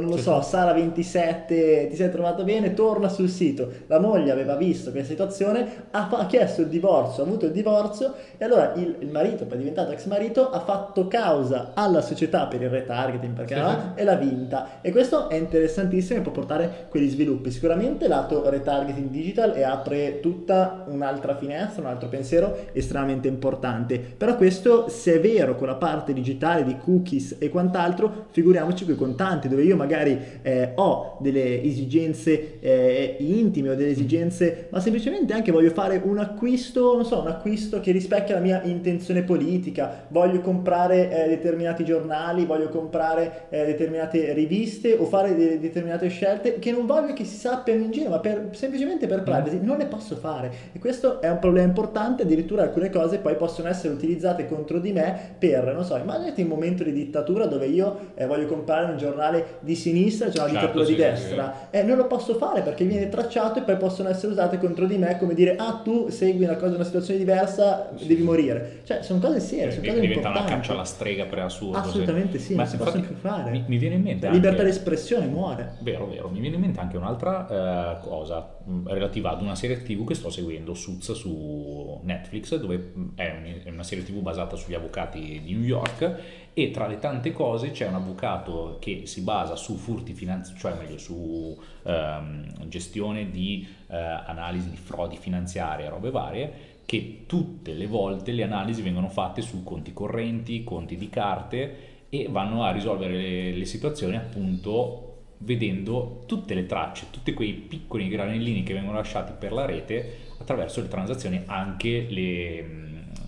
non 0.00 0.08
lo 0.10 0.16
Sì, 0.16 0.22
so, 0.22 0.40
sì. 0.42 0.48
Sala 0.50 0.72
27, 0.72 1.88
ti 1.90 1.96
sei 1.96 2.10
trovato 2.10 2.44
bene, 2.44 2.74
torna 2.74 3.08
sul 3.08 3.28
sito. 3.28 3.68
La 3.86 3.98
moglie 4.00 4.30
aveva 4.30 4.56
visto 4.56 4.90
questa 4.90 5.08
situazione, 5.10 5.86
ha, 5.90 6.06
fa- 6.08 6.26
chiesto 6.26 6.62
il 6.62 6.68
divorzio, 6.68 7.22
ha 7.22 7.26
avuto 7.26 7.46
il 7.46 7.52
divorzio 7.52 8.14
e 8.36 8.44
allora 8.44 8.72
il, 8.74 8.96
il 9.00 9.10
marito, 9.10 9.44
poi 9.46 9.58
diventato 9.58 9.92
ex 9.92 10.06
marito, 10.06 10.50
ha 10.50 10.60
fatto 10.60 11.06
causa 11.08 11.72
alla 11.74 12.00
società 12.00 12.46
per 12.46 12.62
il 12.62 12.68
retargeting 12.70 13.34
perché 13.34 13.54
Sì, 13.54 13.60
sì. 13.60 14.00
e 14.00 14.04
l'ha 14.04 14.14
vinta. 14.14 14.66
E 14.80 14.90
questo 14.90 15.28
è 15.28 15.34
interessantissimo 15.36 16.18
e 16.18 16.22
può 16.22 16.32
portare 16.32 16.86
quegli 16.88 17.08
sviluppi. 17.08 17.50
Sicuramente 17.50 18.08
lato 18.08 18.48
retargeting 18.48 19.10
digital 19.28 19.54
e 19.56 19.62
apre 19.62 20.20
tutta 20.20 20.84
un'altra 20.88 21.36
finestra, 21.36 21.82
un 21.82 21.88
altro 21.88 22.08
pensiero 22.08 22.56
estremamente 22.72 23.28
importante. 23.28 23.98
Però 23.98 24.36
questo, 24.36 24.88
se 24.88 25.14
è 25.14 25.20
vero 25.20 25.54
con 25.54 25.66
la 25.66 25.74
parte 25.74 26.12
digitale 26.12 26.64
di 26.64 26.76
cookies 26.76 27.36
e 27.38 27.48
quant'altro, 27.50 28.26
figuriamoci 28.30 28.84
con 28.84 28.94
i 28.94 28.96
contanti, 28.96 29.48
dove 29.48 29.62
io 29.62 29.76
magari 29.76 30.18
eh, 30.42 30.72
ho 30.74 31.18
delle 31.20 31.62
esigenze 31.62 32.58
eh, 32.60 33.16
intime 33.20 33.70
o 33.70 33.74
delle 33.74 33.90
esigenze, 33.90 34.68
ma 34.70 34.80
semplicemente 34.80 35.32
anche 35.32 35.52
voglio 35.52 35.70
fare 35.70 36.00
un 36.02 36.18
acquisto, 36.18 36.94
non 36.94 37.04
so, 37.04 37.20
un 37.20 37.28
acquisto 37.28 37.80
che 37.80 37.92
rispecchia 37.92 38.34
la 38.34 38.40
mia 38.40 38.62
intenzione 38.64 39.22
politica, 39.22 40.06
voglio 40.08 40.40
comprare 40.40 41.10
eh, 41.10 41.28
determinati 41.28 41.84
giornali, 41.84 42.44
voglio 42.44 42.68
comprare 42.68 43.46
eh, 43.50 43.66
determinate 43.66 44.32
riviste 44.32 44.94
o 44.94 45.04
fare 45.04 45.34
de- 45.34 45.60
determinate 45.60 46.08
scelte 46.08 46.58
che 46.58 46.70
non 46.72 46.86
voglio 46.86 47.12
che 47.12 47.24
si 47.24 47.36
sappiano 47.36 47.82
in 47.82 47.90
giro, 47.90 48.10
ma 48.10 48.20
per- 48.20 48.48
semplicemente 48.52 49.06
per 49.06 49.17
privacy 49.22 49.60
non 49.62 49.76
le 49.78 49.86
posso 49.86 50.16
fare. 50.16 50.50
E 50.72 50.78
questo 50.78 51.20
è 51.20 51.30
un 51.30 51.38
problema 51.38 51.66
importante, 51.66 52.22
addirittura 52.22 52.62
alcune 52.62 52.90
cose 52.90 53.18
poi 53.18 53.36
possono 53.36 53.68
essere 53.68 53.92
utilizzate 53.92 54.46
contro 54.48 54.78
di 54.78 54.92
me 54.92 55.34
per, 55.38 55.72
non 55.74 55.84
so, 55.84 55.96
immaginati 55.96 56.42
un 56.42 56.48
momento 56.48 56.82
di 56.84 56.92
dittatura 56.92 57.46
dove 57.46 57.66
io 57.66 58.12
eh, 58.14 58.26
voglio 58.26 58.46
comprare 58.46 58.90
un 58.90 58.96
giornale 58.96 59.56
di 59.60 59.74
sinistra, 59.74 60.30
cioè 60.30 60.48
una 60.48 60.60
Certo, 60.60 60.66
dittatura 60.66 60.84
sì, 60.84 60.94
di 60.94 60.96
sì, 60.96 61.04
destra, 61.04 61.54
e 61.70 61.82
non 61.82 61.96
lo 61.96 62.06
posso 62.06 62.34
fare 62.34 62.62
perché 62.62 62.84
viene 62.84 63.08
tracciato 63.08 63.58
e 63.58 63.62
poi 63.62 63.76
possono 63.76 64.08
essere 64.08 64.32
usate 64.32 64.58
contro 64.58 64.86
di 64.86 64.96
me 64.98 65.16
come 65.18 65.34
dire 65.34 65.56
ah 65.56 65.80
tu 65.82 66.08
segui 66.08 66.44
una 66.44 66.56
cosa, 66.56 66.74
una 66.74 66.84
situazione 66.84 67.18
diversa, 67.18 67.88
devi 68.00 68.22
morire. 68.22 68.80
Cioè 68.84 69.02
sono 69.02 69.20
cose 69.20 69.40
serie, 69.40 69.70
sono 69.70 69.82
Di- 69.82 69.88
cose 69.88 70.00
diventa 70.00 70.28
una 70.30 70.44
caccia 70.44 70.72
alla 70.72 70.84
strega 70.84 71.24
per 71.26 71.38
assurdo. 71.40 71.78
Assolutamente 71.78 72.38
sì, 72.38 72.54
Ma 72.54 72.62
non 72.62 72.70
si 72.70 72.76
possono 72.76 73.02
più 73.02 73.14
fare. 73.14 73.50
Mi, 73.50 73.64
mi 73.66 73.76
viene 73.78 73.94
in 73.96 74.02
mente 74.02 74.26
La 74.26 74.32
libertà 74.32 74.58
anche- 74.62 74.70
di 74.72 74.76
espressione 74.78 75.26
muore. 75.26 75.72
Vero, 75.80 76.06
vero, 76.06 76.28
mi 76.28 76.40
viene 76.40 76.56
in 76.56 76.62
mente 76.62 76.80
anche 76.80 76.96
un'altra 76.96 77.98
eh, 78.00 78.06
cosa 78.06 78.56
relativa 78.84 79.07
relativa 79.08 79.30
ad 79.30 79.42
una 79.42 79.54
serie 79.54 79.82
tv 79.82 80.06
che 80.06 80.14
sto 80.14 80.30
seguendo, 80.30 80.74
Suits 80.74 81.12
su 81.12 82.00
Netflix, 82.02 82.54
dove 82.56 82.92
è 83.14 83.64
una 83.66 83.82
serie 83.82 84.04
tv 84.04 84.20
basata 84.20 84.54
sugli 84.56 84.74
avvocati 84.74 85.40
di 85.42 85.54
New 85.54 85.64
York 85.64 86.20
e 86.52 86.70
tra 86.70 86.86
le 86.86 86.98
tante 86.98 87.32
cose 87.32 87.70
c'è 87.70 87.86
un 87.86 87.94
avvocato 87.94 88.76
che 88.80 89.02
si 89.06 89.22
basa 89.22 89.56
su 89.56 89.76
furti 89.76 90.12
finanziari, 90.12 90.60
cioè 90.60 90.74
meglio 90.74 90.98
su 90.98 91.58
ehm, 91.84 92.68
gestione 92.68 93.30
di 93.30 93.66
eh, 93.88 93.96
analisi 93.96 94.70
di 94.70 94.76
frodi 94.76 95.16
finanziarie, 95.16 95.88
robe 95.88 96.10
varie, 96.10 96.52
che 96.84 97.24
tutte 97.26 97.74
le 97.74 97.86
volte 97.86 98.32
le 98.32 98.42
analisi 98.42 98.82
vengono 98.82 99.08
fatte 99.08 99.42
su 99.42 99.62
conti 99.62 99.92
correnti, 99.92 100.64
conti 100.64 100.96
di 100.96 101.08
carte 101.08 101.96
e 102.08 102.28
vanno 102.30 102.64
a 102.64 102.72
risolvere 102.72 103.12
le, 103.12 103.52
le 103.52 103.64
situazioni 103.66 104.16
appunto 104.16 105.07
vedendo 105.38 106.24
tutte 106.26 106.54
le 106.54 106.66
tracce, 106.66 107.06
tutti 107.10 107.32
quei 107.32 107.52
piccoli 107.52 108.08
granellini 108.08 108.62
che 108.62 108.74
vengono 108.74 108.96
lasciati 108.96 109.32
per 109.38 109.52
la 109.52 109.64
rete 109.64 110.26
attraverso 110.38 110.80
le 110.80 110.88
transazioni, 110.88 111.42
anche 111.46 112.06
le, 112.08 112.66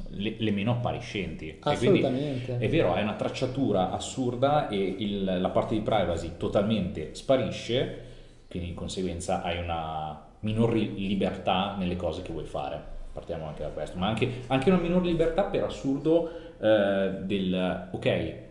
le, 0.08 0.34
le 0.36 0.50
meno 0.50 0.72
appariscenti. 0.72 1.56
Assolutamente. 1.60 2.58
è 2.58 2.68
vero, 2.68 2.94
è 2.94 3.02
una 3.02 3.14
tracciatura 3.14 3.90
assurda 3.90 4.68
e 4.68 4.76
il, 4.98 5.24
la 5.24 5.50
parte 5.50 5.74
di 5.74 5.80
privacy 5.82 6.32
totalmente 6.36 7.14
sparisce, 7.14 8.08
quindi 8.48 8.70
di 8.70 8.74
conseguenza 8.74 9.42
hai 9.42 9.58
una 9.58 10.28
minor 10.40 10.74
libertà 10.74 11.76
nelle 11.78 11.96
cose 11.96 12.22
che 12.22 12.32
vuoi 12.32 12.46
fare. 12.46 12.98
Partiamo 13.12 13.46
anche 13.46 13.62
da 13.62 13.68
questo, 13.68 13.98
ma 13.98 14.06
anche, 14.06 14.42
anche 14.46 14.70
una 14.70 14.78
minor 14.78 15.04
libertà 15.04 15.44
per 15.44 15.64
assurdo 15.64 16.30
eh, 16.60 17.10
del 17.22 17.88
ok 17.92 18.48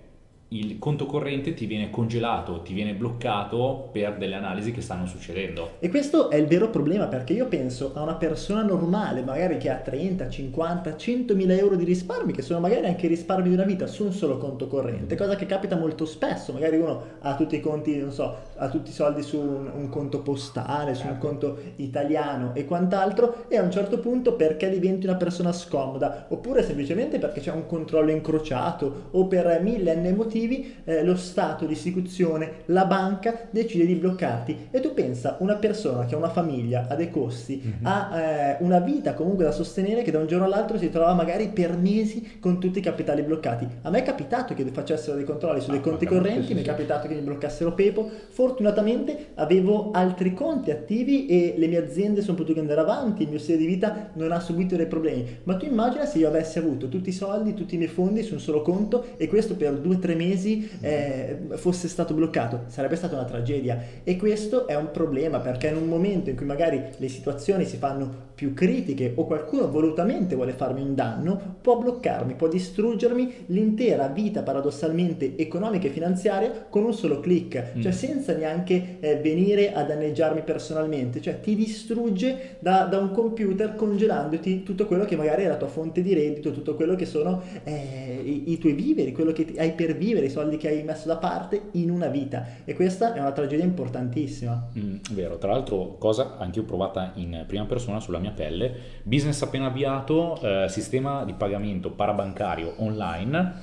il 0.51 0.79
conto 0.79 1.05
corrente 1.05 1.53
ti 1.53 1.67
viene 1.67 1.91
congelato, 1.91 2.61
ti 2.61 2.73
viene 2.73 2.93
bloccato 2.93 3.89
per 3.91 4.17
delle 4.17 4.33
analisi 4.33 4.71
che 4.71 4.81
stanno 4.81 5.05
succedendo. 5.05 5.73
E 5.79 5.89
questo 5.89 6.31
è 6.31 6.37
il 6.37 6.47
vero 6.47 6.69
problema 6.69 7.05
perché 7.05 7.33
io 7.33 7.47
penso 7.47 7.91
a 7.93 8.01
una 8.01 8.15
persona 8.15 8.63
normale, 8.63 9.21
magari 9.21 9.57
che 9.57 9.69
ha 9.69 9.75
30, 9.75 10.27
50, 10.27 10.97
100 10.97 11.35
mila 11.35 11.53
euro 11.53 11.75
di 11.75 11.83
risparmi, 11.83 12.33
che 12.33 12.41
sono 12.41 12.59
magari 12.59 12.87
anche 12.87 13.05
i 13.05 13.09
risparmi 13.09 13.49
di 13.49 13.53
una 13.53 13.63
vita 13.63 13.85
su 13.85 14.05
un 14.05 14.11
solo 14.11 14.37
conto 14.37 14.67
corrente, 14.67 15.15
cosa 15.15 15.35
che 15.35 15.45
capita 15.45 15.75
molto 15.75 16.05
spesso, 16.05 16.51
magari 16.51 16.77
uno 16.77 17.03
ha 17.19 17.35
tutti 17.35 17.55
i 17.55 17.61
conti, 17.61 17.97
non 17.97 18.11
so, 18.11 18.35
ha 18.55 18.69
tutti 18.69 18.89
i 18.89 18.93
soldi 18.93 19.21
su 19.21 19.37
un, 19.37 19.69
un 19.71 19.89
conto 19.89 20.21
postale, 20.21 20.95
su 20.95 21.03
un 21.03 21.11
certo. 21.11 21.27
conto 21.27 21.57
italiano 21.75 22.55
e 22.55 22.65
quant'altro 22.65 23.45
e 23.49 23.57
a 23.57 23.61
un 23.61 23.71
certo 23.71 23.99
punto 23.99 24.33
perché 24.33 24.69
diventi 24.69 25.05
una 25.05 25.15
persona 25.15 25.51
scomoda 25.51 26.25
oppure 26.29 26.63
semplicemente 26.63 27.19
perché 27.19 27.39
c'è 27.39 27.51
un 27.51 27.67
controllo 27.67 28.09
incrociato 28.09 29.09
o 29.11 29.27
per 29.27 29.59
mille 29.61 29.95
n 29.95 30.15
motivi 30.15 30.38
motivi 30.39 30.75
eh, 30.85 31.03
lo 31.03 31.15
stato 31.15 31.65
di 31.65 31.73
istituzione, 31.73 32.63
la 32.65 32.85
banca 32.85 33.47
decide 33.49 33.85
di 33.85 33.95
bloccarti 33.95 34.67
e 34.71 34.79
tu 34.79 34.93
pensa 34.93 35.37
una 35.39 35.55
persona 35.55 36.05
che 36.05 36.15
ha 36.15 36.17
una 36.17 36.29
famiglia, 36.29 36.87
ha 36.87 36.95
dei 36.95 37.09
costi, 37.09 37.61
mm-hmm. 37.63 37.85
ha 37.85 38.19
eh, 38.19 38.57
una 38.61 38.79
vita 38.79 39.13
comunque 39.13 39.43
da 39.43 39.51
sostenere 39.51 40.01
che 40.01 40.11
da 40.11 40.19
un 40.19 40.27
giorno 40.27 40.45
all'altro 40.45 40.77
si 40.77 40.89
trova 40.89 41.13
magari 41.13 41.49
per 41.49 41.75
mesi 41.75 42.37
con 42.39 42.59
tutti 42.59 42.79
i 42.79 42.81
capitali 42.81 43.21
bloccati. 43.21 43.67
A 43.81 43.89
me 43.89 43.99
è 43.99 44.03
capitato 44.03 44.53
che 44.53 44.65
facessero 44.71 45.15
dei 45.15 45.25
controlli 45.25 45.61
su 45.61 45.69
dei 45.69 45.79
ah, 45.79 45.81
conti 45.81 46.05
correnti, 46.05 46.47
sì, 46.47 46.53
mi 46.53 46.61
è 46.61 46.65
capitato 46.65 47.07
che 47.07 47.15
mi 47.15 47.21
bloccassero 47.21 47.73
Pepo, 47.73 48.09
fortunatamente 48.29 49.29
avevo 49.35 49.91
altri 49.91 50.33
conti 50.33 50.71
attivi 50.71 51.25
e 51.25 51.55
le 51.57 51.67
mie 51.67 51.83
aziende 51.83 52.21
sono 52.21 52.37
potute 52.37 52.59
andare 52.59 52.81
avanti, 52.81 53.23
il 53.23 53.29
mio 53.29 53.39
stile 53.39 53.57
di 53.57 53.65
vita 53.65 54.11
non 54.13 54.31
ha 54.31 54.39
subito 54.39 54.75
dei 54.75 54.85
problemi. 54.87 55.25
Ma 55.43 55.55
tu 55.55 55.65
immagina 55.65 56.05
se 56.05 56.19
io 56.19 56.27
avessi 56.27 56.59
avuto 56.59 56.87
tutti 56.87 57.09
i 57.09 57.13
soldi, 57.13 57.53
tutti 57.53 57.75
i 57.75 57.77
miei 57.77 57.89
fondi 57.89 58.21
su 58.23 58.33
un 58.33 58.39
solo 58.39 58.61
conto 58.61 59.05
e 59.17 59.27
questo 59.27 59.55
per 59.55 59.73
due 59.73 59.95
o 59.95 59.99
tre 59.99 60.15
mesi 60.15 60.28
mesi 60.29 60.69
eh, 60.81 61.37
fosse 61.55 61.87
stato 61.87 62.13
bloccato, 62.13 62.63
sarebbe 62.67 62.95
stata 62.95 63.15
una 63.15 63.25
tragedia. 63.25 63.81
E 64.03 64.15
questo 64.15 64.67
è 64.67 64.75
un 64.75 64.91
problema 64.91 65.39
perché 65.39 65.67
in 65.67 65.77
un 65.77 65.87
momento 65.87 66.29
in 66.29 66.35
cui 66.35 66.45
magari 66.45 66.81
le 66.97 67.07
situazioni 67.09 67.65
si 67.65 67.77
fanno 67.77 68.27
più 68.39 68.53
critiche 68.53 69.11
o 69.15 69.25
qualcuno 69.25 69.69
volutamente 69.69 70.33
vuole 70.33 70.53
farmi 70.53 70.81
un 70.81 70.95
danno, 70.95 71.57
può 71.59 71.77
bloccarmi, 71.77 72.35
può 72.35 72.47
distruggermi 72.47 73.33
l'intera 73.47 74.07
vita 74.07 74.43
paradossalmente 74.43 75.35
economica 75.35 75.87
e 75.87 75.89
finanziaria 75.89 76.67
con 76.69 76.85
un 76.85 76.93
solo 76.93 77.19
click, 77.19 77.75
mm. 77.75 77.81
cioè 77.81 77.91
senza 77.91 78.33
neanche 78.33 78.95
eh, 79.01 79.17
venire 79.17 79.73
a 79.73 79.83
danneggiarmi 79.83 80.43
personalmente, 80.43 81.19
cioè 81.19 81.41
ti 81.41 81.53
distrugge 81.53 82.57
da, 82.59 82.83
da, 82.83 82.97
un 82.99 83.11
computer 83.11 83.75
congelandoti 83.75 84.63
tutto 84.63 84.85
quello 84.85 85.03
che 85.03 85.17
magari 85.17 85.43
è 85.43 85.47
la 85.47 85.57
tua 85.57 85.67
fonte 85.67 86.01
di 86.01 86.13
reddito, 86.13 86.51
tutto 86.51 86.75
quello 86.75 86.95
che 86.95 87.05
sono 87.05 87.41
eh, 87.65 88.21
i, 88.23 88.53
i 88.53 88.57
tuoi 88.57 88.71
viveri, 88.71 89.11
quello 89.11 89.33
che 89.33 89.47
hai 89.57 89.73
per 89.73 89.97
vivere 89.97 90.18
vivere 90.19 90.25
i 90.25 90.29
soldi 90.29 90.57
che 90.57 90.67
hai 90.67 90.83
messo 90.83 91.07
da 91.07 91.17
parte 91.17 91.69
in 91.71 91.89
una 91.89 92.07
vita 92.07 92.45
e 92.65 92.75
questa 92.75 93.13
è 93.13 93.19
una 93.19 93.31
tragedia 93.31 93.63
importantissima. 93.63 94.69
Mm, 94.77 94.97
vero, 95.11 95.37
tra 95.37 95.51
l'altro 95.51 95.95
cosa 95.97 96.37
anche 96.37 96.59
io 96.59 96.65
provata 96.65 97.11
in 97.15 97.45
prima 97.47 97.65
persona 97.65 97.99
sulla 97.99 98.19
mia 98.19 98.31
pelle, 98.31 98.73
business 99.03 99.41
appena 99.41 99.67
avviato, 99.67 100.39
eh, 100.41 100.67
sistema 100.69 101.23
di 101.23 101.33
pagamento 101.33 101.91
parabancario 101.91 102.73
online, 102.77 103.53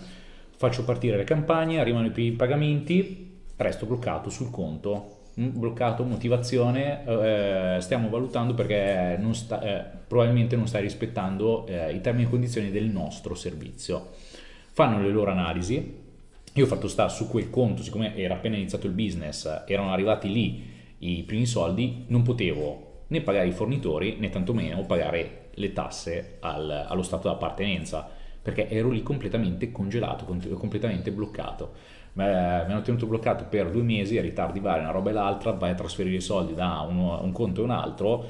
faccio 0.56 0.84
partire 0.84 1.16
le 1.16 1.24
campagne, 1.24 1.78
arrivano 1.78 2.06
i 2.06 2.10
primi 2.10 2.34
pagamenti, 2.34 3.34
resto 3.56 3.86
bloccato 3.86 4.30
sul 4.30 4.50
conto 4.50 5.18
mm, 5.38 5.58
bloccato, 5.58 6.04
motivazione, 6.04 7.04
eh, 7.04 7.80
stiamo 7.80 8.08
valutando 8.08 8.54
perché 8.54 9.16
non 9.20 9.34
sta, 9.34 9.60
eh, 9.60 9.84
probabilmente 10.06 10.56
non 10.56 10.66
stai 10.66 10.82
rispettando 10.82 11.66
eh, 11.66 11.92
i 11.92 12.00
termini 12.00 12.26
e 12.26 12.30
condizioni 12.30 12.70
del 12.70 12.86
nostro 12.86 13.34
servizio. 13.34 14.10
Fanno 14.72 15.00
le 15.00 15.08
loro 15.08 15.30
analisi, 15.30 16.04
io 16.56 16.64
ho 16.64 16.68
fatto 16.68 16.88
sta 16.88 17.08
su 17.08 17.28
quel 17.28 17.50
conto, 17.50 17.82
siccome 17.82 18.16
era 18.16 18.34
appena 18.34 18.56
iniziato 18.56 18.86
il 18.86 18.92
business, 18.92 19.64
erano 19.66 19.92
arrivati 19.92 20.32
lì 20.32 20.74
i 20.98 21.22
primi 21.24 21.44
soldi, 21.44 22.04
non 22.08 22.22
potevo 22.22 23.04
né 23.08 23.20
pagare 23.20 23.46
i 23.46 23.52
fornitori 23.52 24.16
né 24.18 24.30
tantomeno 24.30 24.84
pagare 24.86 25.50
le 25.54 25.72
tasse 25.72 26.38
al, 26.40 26.86
allo 26.88 27.02
stato 27.02 27.28
d'appartenenza 27.28 28.08
perché 28.42 28.68
ero 28.68 28.90
lì 28.90 29.02
completamente 29.02 29.72
congelato, 29.72 30.24
completamente 30.24 31.10
bloccato. 31.10 31.72
mi 32.12 32.24
hanno 32.24 32.80
tenuto 32.80 33.06
bloccato 33.06 33.46
per 33.50 33.70
due 33.70 33.82
mesi, 33.82 34.16
a 34.16 34.22
ritardi 34.22 34.60
vari, 34.60 34.80
una 34.80 34.92
roba 34.92 35.10
e 35.10 35.12
l'altra, 35.12 35.50
vai 35.50 35.72
a 35.72 35.74
trasferire 35.74 36.16
i 36.16 36.20
soldi 36.20 36.54
da 36.54 36.86
uno, 36.88 37.20
un 37.22 37.32
conto 37.32 37.60
e 37.60 37.64
un 37.64 37.70
altro 37.70 38.24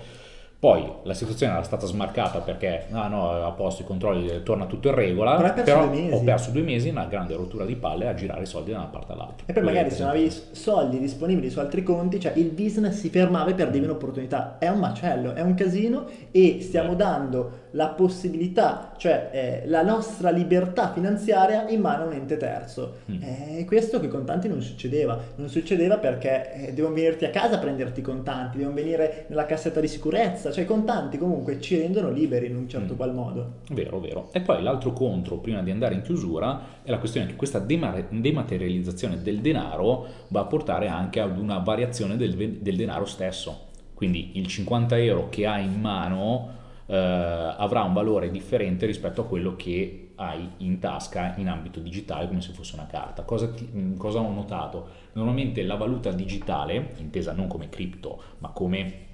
poi 0.67 0.85
la 1.05 1.15
situazione 1.15 1.53
era 1.53 1.63
stata 1.63 1.87
smarcata 1.87 2.41
perché 2.41 2.87
ah 2.91 3.07
no, 3.07 3.31
a 3.31 3.53
posto 3.53 3.83
i 3.83 3.85
controlli, 3.85 4.43
torna 4.43 4.67
tutto 4.67 4.89
in 4.89 4.97
regola, 4.97 5.37
però, 5.37 5.63
però 5.63 5.93
ho 6.11 6.25
perso 6.25 6.51
due 6.51 6.63
mesi 6.63 6.89
una 6.89 7.05
grande 7.05 7.37
rottura 7.37 7.65
di 7.65 7.77
palle 7.77 8.09
a 8.09 8.15
girare 8.15 8.43
i 8.43 8.47
soldi 8.47 8.73
da 8.73 8.79
una 8.79 8.87
parte 8.87 9.13
all'altra. 9.13 9.47
E 9.47 9.53
poi 9.53 9.63
magari 9.63 9.93
se 9.93 10.01
non 10.01 10.11
avevi 10.11 10.29
soldi 10.51 10.99
disponibili 10.99 11.51
su 11.51 11.61
altri 11.61 11.85
conti, 11.85 12.19
cioè 12.19 12.33
il 12.35 12.51
business 12.51 12.99
si 12.99 13.11
fermava 13.11 13.51
e 13.51 13.55
perdevi 13.55 13.85
un'opportunità. 13.85 14.57
È 14.59 14.67
un 14.67 14.81
macello, 14.81 15.35
è 15.35 15.41
un 15.41 15.55
casino 15.55 16.07
e 16.33 16.59
stiamo 16.61 16.97
dando 16.97 17.66
la 17.77 17.89
possibilità, 17.89 18.95
cioè 18.97 19.29
eh, 19.33 19.69
la 19.69 19.83
nostra 19.83 20.31
libertà 20.31 20.93
finanziaria 20.93 21.69
in 21.69 21.81
mano 21.83 22.05
a 22.05 22.07
un 22.07 22.13
ente 22.15 22.39
terzo. 22.39 23.01
Mm. 23.11 23.23
Eh, 23.23 23.65
questo 23.67 24.01
che 24.01 24.07
i 24.07 24.09
contanti 24.09 24.49
non 24.49 24.63
succedeva. 24.63 25.19
Non 25.37 25.49
succedeva 25.51 25.99
perché 25.99 26.69
eh, 26.69 26.73
devono 26.73 26.95
venirti 26.95 27.27
a 27.27 27.31
casa 27.31 27.57
a 27.57 27.59
prenderti 27.59 28.01
i 28.01 28.03
contanti, 28.03 28.57
devono 28.57 28.75
venire 28.75 29.27
nella 29.29 29.45
cassetta 29.45 29.81
di 29.81 29.89
sicurezza, 29.89 30.51
cioè 30.51 30.65
i 30.65 30.67
contanti 30.67 31.19
comunque 31.19 31.61
ci 31.61 31.79
rendono 31.79 32.11
liberi 32.11 32.47
in 32.47 32.57
un 32.57 32.67
certo 32.67 32.95
mm. 32.95 32.97
qual 32.97 33.15
modo. 33.15 33.53
Vero, 33.71 34.01
vero. 34.01 34.31
E 34.33 34.41
poi 34.41 34.63
l'altro 34.63 34.95
contro, 34.95 35.37
prima 35.37 35.63
di 35.63 35.71
andare 35.71 35.95
in 35.95 36.01
chiusura, 36.01 36.81
è 36.83 36.91
la 36.91 36.99
questione 36.99 37.27
che 37.27 37.37
questa 37.37 37.59
dematerializzazione 37.59 39.21
del 39.21 39.41
denaro 39.41 40.07
va 40.29 40.41
a 40.41 40.45
portare 40.45 40.89
anche 40.89 41.21
ad 41.21 41.39
una 41.39 41.59
variazione 41.59 42.17
del, 42.17 42.35
del 42.35 42.77
denaro 42.77 43.05
stesso. 43.05 43.65
Quindi 43.93 44.33
il 44.39 44.47
50 44.47 44.97
euro 44.99 45.29
che 45.29 45.47
hai 45.47 45.65
in 45.65 45.79
mano 45.79 46.65
eh, 46.87 46.97
avrà 46.97 47.83
un 47.83 47.93
valore 47.93 48.31
differente 48.31 48.87
rispetto 48.87 49.23
a 49.23 49.27
quello 49.27 49.57
che 49.57 50.11
hai 50.17 50.49
in 50.59 50.79
tasca 50.79 51.35
in 51.37 51.49
ambito 51.49 51.81
digitale 51.81 52.27
come 52.27 52.41
se 52.41 52.53
fosse 52.53 52.75
una 52.75 52.87
carta. 52.87 53.23
Cosa, 53.23 53.51
ti, 53.51 53.69
mm, 53.71 53.97
cosa 53.97 54.21
ho 54.21 54.33
notato? 54.33 54.89
Normalmente 55.13 55.63
la 55.63 55.77
valuta 55.77 56.13
digitale, 56.13 56.95
intesa 56.99 57.33
non 57.33 57.49
come 57.49 57.69
cripto 57.69 58.23
ma 58.39 58.51
come 58.51 59.05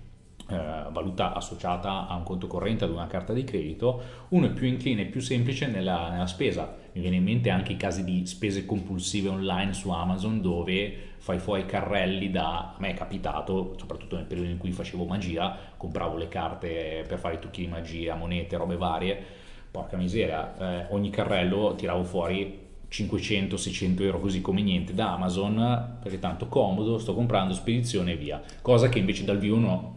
eh, 0.49 0.85
valuta 0.91 1.33
associata 1.35 2.07
a 2.07 2.15
un 2.15 2.25
conto 2.25 2.47
corrente, 2.47 2.85
ad 2.85 2.91
una 2.91 3.07
carta 3.07 3.33
di 3.33 3.45
credito, 3.45 4.03
uno 4.29 4.47
è 4.47 4.51
più 4.51 4.67
incline, 4.67 5.07
più 5.07 5.21
semplice 5.21 5.67
nella, 5.67 6.11
nella 6.11 6.27
spesa. 6.27 6.82
Mi 6.93 7.01
viene 7.01 7.17
in 7.17 7.25
mente 7.25 7.49
anche 7.49 7.73
i 7.73 7.77
casi 7.77 8.05
di 8.05 8.27
spese 8.27 8.67
compulsive 8.67 9.29
online 9.29 9.73
su 9.73 9.91
Amazon 9.91 10.41
dove 10.43 11.11
fai 11.19 11.39
fuori 11.39 11.65
carrelli 11.65 12.31
da... 12.31 12.75
A 12.75 12.77
me 12.79 12.91
è 12.91 12.95
capitato, 12.95 13.75
soprattutto 13.79 14.17
nel 14.17 14.27
periodo 14.27 14.51
in 14.51 14.59
cui 14.59 14.73
facevo 14.73 15.05
magia, 15.05 15.57
compravo 15.77 16.17
le 16.17 16.29
carte 16.29 17.05
per 17.07 17.19
fare 17.19 17.37
i 17.37 17.39
trucchi 17.39 17.63
di 17.63 17.69
magia, 17.69 18.15
monete, 18.15 18.57
robe 18.57 18.77
varie. 18.77 19.41
Porca 19.71 19.97
miseria, 19.97 20.83
eh, 20.83 20.87
ogni 20.91 21.09
carrello 21.09 21.75
tiravo 21.77 22.05
fuori 22.05 22.61
500-600 22.91 24.03
euro 24.03 24.21
così 24.21 24.43
come 24.43 24.61
niente 24.61 24.93
da 24.93 25.15
Amazon 25.15 25.99
perché 26.03 26.19
tanto 26.19 26.47
comodo, 26.49 26.99
sto 26.99 27.15
comprando 27.15 27.55
spedizione 27.55 28.13
e 28.13 28.17
via. 28.17 28.43
Cosa 28.61 28.91
che 28.91 28.99
invece 28.99 29.25
dal 29.25 29.39
vivo 29.39 29.57
no, 29.57 29.95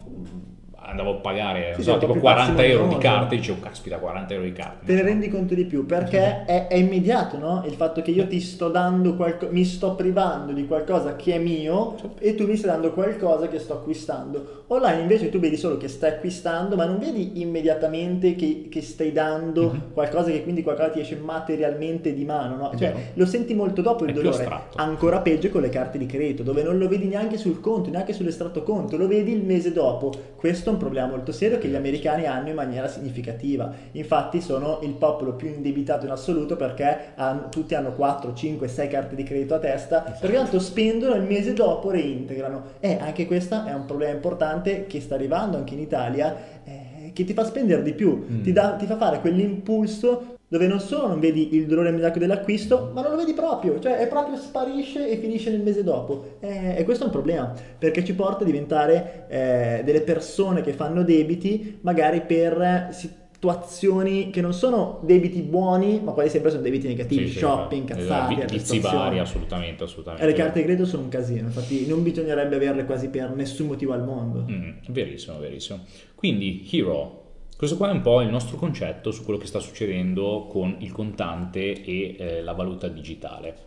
andavo 0.86 1.10
a 1.10 1.14
pagare 1.14 1.74
Sì, 1.76 1.82
so, 1.82 1.98
tipo 1.98 2.12
più 2.12 2.20
40 2.20 2.64
euro 2.64 2.86
di 2.88 2.98
carte, 2.98 3.36
dicevo 3.36 3.60
caspita 3.60 3.98
40 3.98 4.34
euro 4.34 4.44
di 4.46 4.52
carte. 4.52 4.86
Te 4.86 4.94
ne 4.94 5.02
rendi 5.02 5.28
conto 5.28 5.54
di 5.54 5.64
più 5.64 5.84
perché 5.86 6.44
è, 6.44 6.66
è 6.68 6.74
immediato, 6.76 7.38
no? 7.38 7.62
Il 7.66 7.74
fatto 7.74 8.02
che 8.02 8.10
io 8.10 8.26
ti 8.26 8.40
sto 8.40 8.68
dando 8.68 9.14
qualcosa, 9.16 9.52
mi 9.52 9.64
sto 9.64 9.94
privando 9.94 10.52
di 10.52 10.66
qualcosa 10.66 11.16
che 11.16 11.34
è 11.34 11.38
mio 11.38 11.94
e 12.18 12.34
tu 12.34 12.46
mi 12.46 12.56
stai 12.56 12.70
dando 12.70 12.92
qualcosa 12.92 13.48
che 13.48 13.58
sto 13.58 13.74
acquistando. 13.74 14.64
Online 14.68 15.00
invece 15.02 15.28
tu 15.28 15.38
vedi 15.38 15.56
solo 15.56 15.76
che 15.76 15.88
stai 15.88 16.10
acquistando, 16.10 16.76
ma 16.76 16.84
non 16.86 16.98
vedi 16.98 17.40
immediatamente 17.40 18.34
che, 18.36 18.68
che 18.70 18.82
stai 18.82 19.12
dando 19.12 19.70
Mhm. 19.70 19.82
qualcosa 19.92 20.30
che 20.30 20.42
quindi 20.42 20.62
qualcosa 20.62 20.90
ti 20.90 21.00
esce 21.00 21.16
materialmente 21.16 22.12
di 22.14 22.24
mano, 22.24 22.56
no? 22.56 22.72
Cioè 22.76 22.92
lo 23.14 23.26
senti 23.26 23.54
molto 23.54 23.82
dopo 23.82 24.04
il 24.04 24.10
È 24.10 24.12
dolore. 24.14 24.48
Ancora 24.76 25.20
peggio 25.20 25.48
con 25.50 25.62
le 25.62 25.68
carte 25.68 25.98
di 25.98 26.06
credito, 26.06 26.42
dove 26.42 26.62
non 26.62 26.78
lo 26.78 26.88
vedi 26.88 27.06
neanche 27.06 27.36
sul 27.36 27.60
conto, 27.60 27.90
neanche 27.90 28.12
sull'estratto 28.12 28.62
conto, 28.62 28.96
lo 28.96 29.06
vedi 29.06 29.32
il 29.32 29.42
mese 29.42 29.72
dopo. 29.72 30.12
Questo 30.36 30.70
un 30.76 30.82
problema 30.82 31.08
molto 31.08 31.32
serio 31.32 31.58
che 31.58 31.68
gli 31.68 31.74
americani 31.74 32.26
hanno 32.26 32.48
in 32.48 32.54
maniera 32.54 32.86
significativa. 32.88 33.72
Infatti 33.92 34.40
sono 34.40 34.78
il 34.82 34.92
popolo 34.92 35.32
più 35.34 35.48
indebitato 35.48 36.06
in 36.06 36.12
assoluto 36.12 36.56
perché 36.56 37.12
hanno- 37.16 37.48
tutti 37.48 37.74
hanno 37.74 37.92
4, 37.92 38.32
5, 38.34 38.68
6 38.68 38.88
carte 38.88 39.14
di 39.16 39.22
credito 39.24 39.54
a 39.54 39.58
testa, 39.58 40.00
perché 40.20 40.36
tanto 40.36 40.58
spendono 40.60 41.14
e 41.14 41.18
il 41.18 41.24
mese 41.24 41.52
dopo 41.52 41.90
reintegrano. 41.90 42.62
E 42.80 42.96
anche 43.00 43.26
questo 43.26 43.64
è 43.64 43.72
un 43.74 43.84
problema 43.86 44.12
importante 44.14 44.86
che 44.86 45.00
sta 45.00 45.14
arrivando 45.14 45.56
anche 45.56 45.74
in 45.74 45.80
Italia, 45.80 46.36
eh, 46.64 47.10
che 47.12 47.24
ti 47.24 47.32
fa 47.32 47.44
spendere 47.44 47.82
di 47.82 47.92
più, 47.94 48.26
Mm. 48.30 48.42
ti, 48.42 48.52
dà- 48.52 48.72
ti 48.78 48.86
fa 48.86 48.96
fare 48.96 49.20
quell'impulso 49.20 50.35
dove 50.48 50.66
non 50.66 50.78
solo 50.80 51.08
non 51.08 51.18
vedi 51.20 51.54
il 51.56 51.66
dolore 51.66 51.88
immediato 51.88 52.18
dell'acquisto, 52.18 52.90
ma 52.94 53.02
non 53.02 53.10
lo 53.12 53.16
vedi 53.16 53.32
proprio, 53.32 53.78
cioè 53.80 53.96
è 53.96 54.06
proprio 54.06 54.36
sparisce 54.36 55.08
e 55.10 55.16
finisce 55.16 55.50
nel 55.50 55.60
mese 55.60 55.82
dopo. 55.82 56.36
Eh, 56.40 56.76
e 56.78 56.84
questo 56.84 57.02
è 57.04 57.06
un 57.06 57.12
problema, 57.12 57.52
perché 57.78 58.04
ci 58.04 58.14
porta 58.14 58.42
a 58.42 58.46
diventare 58.46 59.26
eh, 59.28 59.82
delle 59.84 60.02
persone 60.02 60.60
che 60.62 60.72
fanno 60.72 61.02
debiti 61.02 61.78
magari 61.80 62.20
per 62.22 62.88
situazioni 63.36 64.30
che 64.30 64.40
non 64.40 64.52
sono 64.54 65.00
debiti 65.02 65.40
buoni, 65.42 66.00
ma 66.02 66.12
quasi 66.12 66.30
sempre 66.30 66.50
sono 66.50 66.62
debiti 66.62 66.86
negativi, 66.86 67.28
Sì, 67.28 67.38
shopping, 67.38 67.90
esatto. 67.96 68.34
cazzate, 68.34 68.46
Vi- 68.46 68.52
vizi 68.56 68.78
vari 68.78 69.18
assolutamente, 69.18 69.84
assolutamente. 69.84 70.24
E 70.24 70.30
le 70.30 70.34
carte 70.34 70.58
di 70.60 70.64
credito 70.64 70.86
sono 70.86 71.02
un 71.02 71.08
casino, 71.08 71.46
infatti 71.46 71.86
non 71.86 72.02
bisognerebbe 72.02 72.56
averle 72.56 72.84
quasi 72.84 73.08
per 73.08 73.30
nessun 73.34 73.66
motivo 73.66 73.92
al 73.92 74.04
mondo. 74.04 74.44
Mm, 74.48 74.70
verissimo, 74.88 75.38
verissimo. 75.38 75.80
Quindi, 76.14 76.66
Hero, 76.70 77.24
questo 77.56 77.76
qua 77.76 77.88
è 77.88 77.92
un 77.92 78.02
po' 78.02 78.20
il 78.20 78.28
nostro 78.28 78.56
concetto 78.56 79.10
su 79.10 79.24
quello 79.24 79.38
che 79.38 79.46
sta 79.46 79.58
succedendo 79.58 80.46
con 80.50 80.76
il 80.80 80.92
contante 80.92 81.82
e 81.82 82.16
eh, 82.18 82.42
la 82.42 82.52
valuta 82.52 82.88
digitale. 82.88 83.64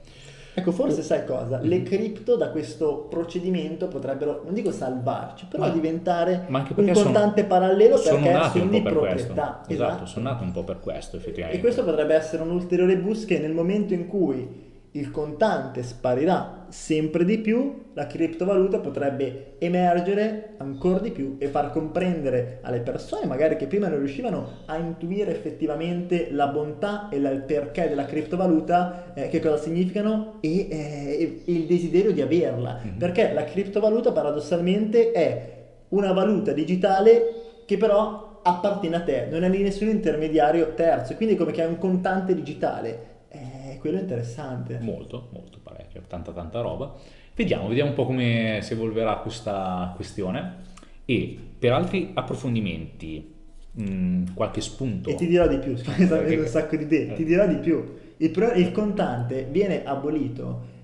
Ecco, 0.53 0.72
forse 0.72 1.03
sai 1.03 1.25
cosa? 1.25 1.60
Le 1.62 1.84
cripto 1.84 2.36
da 2.36 2.50
questo 2.50 3.08
procedimento 3.10 3.88
potrebbero, 3.88 4.41
non 4.43 4.53
dico 4.53 4.72
salvarci, 4.72 5.46
però 5.50 5.63
Ma- 5.63 5.69
diventare 5.69 6.46
ma 6.50 6.60
un 6.60 6.74
perché 6.75 6.93
sono- 6.93 7.05
contante 7.12 7.46
parallelo 7.46 7.96
sono 7.98 8.22
perché 8.22 8.50
sono 8.50 8.65
di 8.69 8.81
per 8.81 8.91
proprietà. 8.91 9.62
questo. 9.65 9.84
Esatto, 9.86 10.05
sono 10.05 10.29
nati 10.29 10.43
un 10.43 10.51
po' 10.51 10.63
per 10.63 10.79
questo, 10.79 11.15
effettivamente. 11.17 11.58
E 11.58 11.62
questo 11.62 11.84
potrebbe 11.86 12.13
essere 12.13 12.41
un 12.43 12.50
ulteriore 12.51 12.98
boost 12.98 13.25
che 13.25 13.39
nel 13.39 13.53
momento 13.53 13.93
in 13.93 14.08
cui 14.08 14.67
il 14.93 15.12
contante 15.12 15.84
sparirà 15.84 16.65
sempre 16.69 17.25
di 17.25 17.39
più, 17.39 17.91
la 17.93 18.08
criptovaluta 18.08 18.79
potrebbe 18.79 19.55
emergere 19.60 20.55
ancora 20.58 21.00
di 21.00 21.12
più 21.12 21.36
e 21.39 21.48
far 21.48 21.72
comprendere 21.72 22.60
alle 22.62 22.79
persone, 22.79 23.25
magari 23.25 23.55
che 23.55 23.67
prima 23.67 23.88
non 23.88 24.00
riuscivano 24.00 24.63
a 24.65 24.77
intuire 24.77 25.31
effettivamente 25.31 26.29
la 26.31 26.48
bontà 26.48 27.10
e 27.10 27.19
la- 27.19 27.29
il 27.31 27.41
perché 27.41 27.88
della 27.89 28.05
criptovaluta, 28.05 29.13
eh, 29.13 29.27
che 29.27 29.39
cosa 29.39 29.58
significano 29.58 30.38
e, 30.41 30.67
eh, 30.69 31.41
e 31.46 31.51
il 31.51 31.65
desiderio 31.65 32.12
di 32.12 32.22
averla. 32.22 32.79
Mhm. 32.84 32.98
Perché 32.98 33.31
la 33.34 33.43
criptovaluta 33.43 34.12
paradossalmente 34.12 35.12
è 35.12 35.58
una 35.89 36.12
valuta 36.13 36.51
digitale 36.51 37.62
che 37.65 37.77
però 37.77 38.39
appartiene 38.41 38.96
a 38.96 39.01
te, 39.03 39.27
non 39.29 39.43
è 39.43 39.50
di 39.50 39.62
nessun 39.62 39.89
intermediario 39.89 40.74
terzo, 40.74 41.15
quindi 41.15 41.36
come 41.36 41.51
che 41.51 41.63
è 41.63 41.67
un 41.67 41.77
contante 41.77 42.34
digitale. 42.34 43.09
Eh, 43.79 43.81
quello 43.81 43.98
è 43.98 44.01
interessante. 44.01 44.77
Molto, 44.81 45.29
molto 45.33 45.59
parecchio, 45.63 46.01
tanta 46.07 46.31
tanta 46.31 46.62
roba. 46.62 46.93
Vediamo, 47.36 47.67
vediamo 47.69 47.89
un 47.91 47.95
po' 47.95 48.05
come 48.05 48.59
si 48.62 48.74
evolverà 48.74 49.15
questa 49.17 49.93
questione 49.95 50.67
e 51.05 51.38
per 51.57 51.71
altri 51.71 52.12
approfondimenti, 52.13 53.33
mh, 53.71 54.33
qualche 54.33 54.62
spunto. 54.62 55.09
E 55.09 55.15
ti 55.15 55.27
dirò 55.27 55.48
di 55.48 55.57
più, 55.57 55.75
scusa, 55.77 56.17
Perché- 56.17 56.36
un 56.38 56.45
sacco 56.48 56.75
di 56.75 56.83
idee, 56.83 57.13
ti 57.13 57.24
dirò 57.24 57.48
di 57.48 57.55
più. 57.55 57.95
Il, 58.17 58.31
pro- 58.31 58.51
il 58.53 58.71
contante 58.71 59.48
viene 59.50 59.86
abolito 59.86 60.77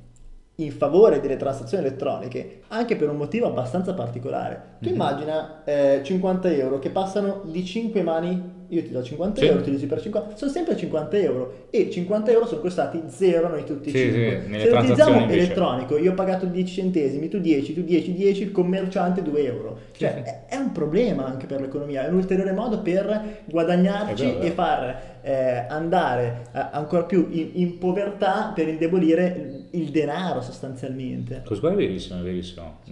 in 0.60 0.72
favore 0.72 1.20
delle 1.20 1.36
transazioni 1.36 1.86
elettroniche 1.86 2.62
anche 2.70 2.96
per 2.96 3.10
un 3.10 3.18
motivo 3.18 3.48
abbastanza 3.48 3.94
particolare. 3.94 4.78
Tu 4.80 4.88
Mhm. 4.88 4.94
immagina 4.96 5.64
eh, 5.66 6.00
50 6.02 6.50
euro 6.54 6.80
che 6.80 6.90
passano 6.92 7.42
di 7.44 7.66
5 7.66 8.02
mani, 8.02 8.55
io 8.70 8.82
ti 8.84 8.92
do 8.92 9.04
50 9.04 9.40
Sì. 9.42 9.48
euro, 9.48 9.62
ti 9.62 9.70
usi 9.72 9.86
per 9.86 10.02
50, 10.02 10.36
sono 10.36 10.52
sempre 10.52 10.76
50 10.76 11.18
euro 11.18 11.68
e 11.70 11.90
50 11.90 12.32
euro 12.32 12.46
sono 12.48 12.62
costati 12.62 13.02
0 13.08 13.50
noi 13.50 13.64
tutti 13.64 13.90
Sì, 13.90 13.98
5. 13.98 14.42
sì, 14.52 14.60
Se 14.60 14.70
utilizziamo 14.70 15.20
invece- 15.22 15.38
elettronico, 15.40 15.98
io 15.98 16.12
ho 16.12 16.16
pagato 16.16 16.46
10 16.46 16.74
centesimi, 16.74 17.28
tu 17.28 17.40
10, 17.40 17.74
tu 17.74 17.82
10, 17.84 18.14
10, 18.14 18.44
il 18.44 18.52
commerciante 18.52 19.22
2 19.22 19.44
euro. 19.46 19.78
Cioè 19.96 20.24
è- 20.24 20.46
è 20.48 20.56
un 20.58 20.72
problema 20.72 21.26
anche 21.26 21.46
per 21.46 21.62
l'economia, 21.62 22.06
è 22.06 22.10
un 22.10 22.16
ulteriore 22.16 22.52
modo 22.52 22.80
per 22.82 23.42
guadagnarci 23.46 24.38
e 24.40 24.52
far 24.52 25.14
eh, 25.22 25.66
andare 25.70 26.44
eh, 26.54 26.66
ancora 26.72 27.04
più 27.04 27.28
in, 27.32 27.50
in 27.54 27.78
povertà 27.80 28.52
per 28.54 28.68
indebolire 28.68 29.64
il, 29.72 29.90
denaro 29.90 30.42
sostanzialmente. 30.42 31.42
Questo 31.46 31.68
è 31.68 31.74
verissimo, 31.74 32.20
è 32.20 32.24
verissimo. 32.24 32.78
È 32.86 32.90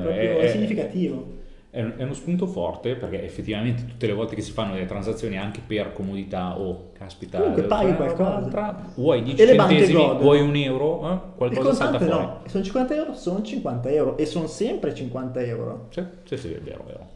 proprio 0.00 0.10
è- 0.12 0.36
è- 0.38 0.48
significativo. 0.48 1.42
È, 1.74 1.80
è 1.96 2.02
uno 2.04 2.14
spunto 2.14 2.46
forte 2.46 2.94
perché 2.94 3.24
effettivamente 3.24 3.84
tutte 3.84 4.06
le 4.06 4.12
volte 4.12 4.36
che 4.36 4.42
si 4.42 4.52
fanno 4.52 4.74
delle 4.74 4.86
transazioni 4.86 5.36
anche 5.36 5.60
per 5.66 5.92
comodità 5.92 6.56
o 6.56 6.90
caspita 6.96 7.38
Comunque 7.38 7.62
devo 7.62 7.74
paghi 7.74 7.94
qualcosa. 7.94 8.76
vuoi 8.94 9.22
10 9.24 9.42
E 9.42 9.46
le 9.46 9.54
banche 9.56 9.74
centesimi, 9.78 10.16
vuoi 10.20 10.40
un 10.40 10.54
euro, 10.54 11.12
eh? 11.12 11.18
Qualcosa 11.36 11.72
salta 11.72 11.98
fuori. 11.98 12.12
no, 12.12 12.40
sono 12.46 12.62
50 12.62 12.94
euro, 12.94 13.14
sono 13.14 13.42
50 13.42 13.88
euro 13.88 14.16
e 14.16 14.24
sono 14.24 14.46
sempre 14.46 14.94
50 14.94 15.40
euro. 15.40 15.86
Sì, 15.90 16.02
sì, 16.22 16.36
sì, 16.36 16.52
è 16.52 16.60
vero, 16.60 16.82
è 16.82 16.86
vero. 16.86 17.06